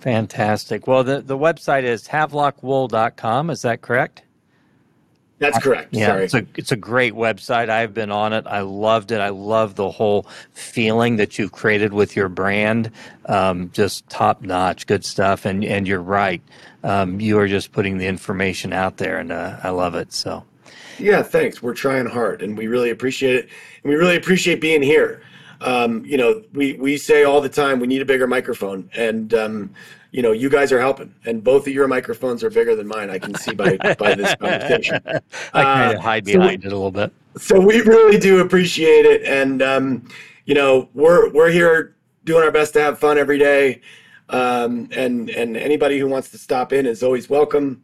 [0.00, 0.86] Fantastic.
[0.86, 3.50] Well, the, the website is havelockwool.com.
[3.50, 4.22] Is that correct?
[5.38, 5.94] That's correct.
[5.94, 6.24] Yeah, Sorry.
[6.24, 7.68] it's a it's a great website.
[7.68, 8.46] I've been on it.
[8.46, 9.20] I loved it.
[9.20, 12.90] I love the whole feeling that you've created with your brand.
[13.26, 15.44] Um, just top notch, good stuff.
[15.44, 16.42] And and you're right.
[16.82, 20.12] Um, you are just putting the information out there, and uh, I love it.
[20.12, 20.44] So
[20.98, 21.62] Yeah, thanks.
[21.62, 23.48] We're trying hard, and we really appreciate it.
[23.84, 25.22] And we really appreciate being here.
[25.60, 29.34] Um, you know, we we say all the time we need a bigger microphone, and
[29.34, 29.70] um,
[30.12, 31.12] you know, you guys are helping.
[31.24, 33.10] And both of your microphones are bigger than mine.
[33.10, 35.00] I can see by by this conversation.
[35.52, 37.12] I kind Uh, of hide so- behind it a little bit.
[37.36, 40.08] So we really do appreciate it, and um,
[40.44, 41.94] you know, we're we're here
[42.24, 43.80] doing our best to have fun every day.
[44.30, 47.82] Um, and and anybody who wants to stop in is always welcome.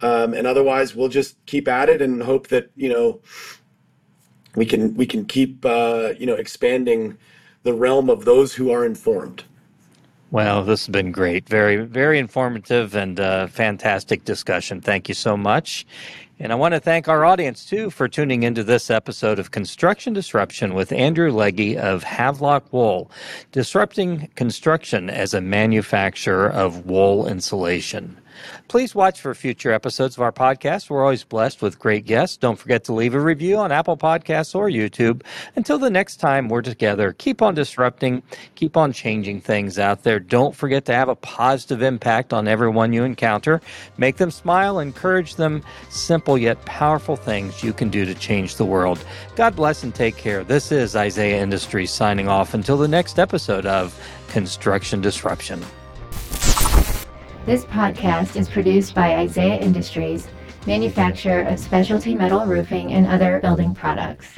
[0.00, 3.20] Um, and otherwise, we'll just keep at it and hope that you know
[4.54, 7.16] we can we can keep uh, you know expanding
[7.62, 9.44] the realm of those who are informed.
[10.30, 11.48] Well, this has been great.
[11.48, 14.82] Very, very informative and uh, fantastic discussion.
[14.82, 15.86] Thank you so much.
[16.38, 20.12] And I want to thank our audience too for tuning into this episode of Construction
[20.12, 23.10] Disruption with Andrew Legge of Havelock Wool,
[23.52, 28.16] disrupting construction as a manufacturer of wool insulation.
[28.68, 30.90] Please watch for future episodes of our podcast.
[30.90, 32.36] We're always blessed with great guests.
[32.36, 35.22] Don't forget to leave a review on Apple Podcasts or YouTube.
[35.56, 38.22] Until the next time we're together, keep on disrupting,
[38.54, 40.20] keep on changing things out there.
[40.20, 43.60] Don't forget to have a positive impact on everyone you encounter.
[43.96, 45.62] Make them smile, encourage them.
[45.88, 49.04] Simple yet powerful things you can do to change the world.
[49.36, 50.44] God bless and take care.
[50.44, 55.64] This is Isaiah Industries signing off until the next episode of Construction Disruption.
[57.48, 60.28] This podcast is produced by Isaiah Industries,
[60.66, 64.28] manufacturer of specialty metal roofing and other building products.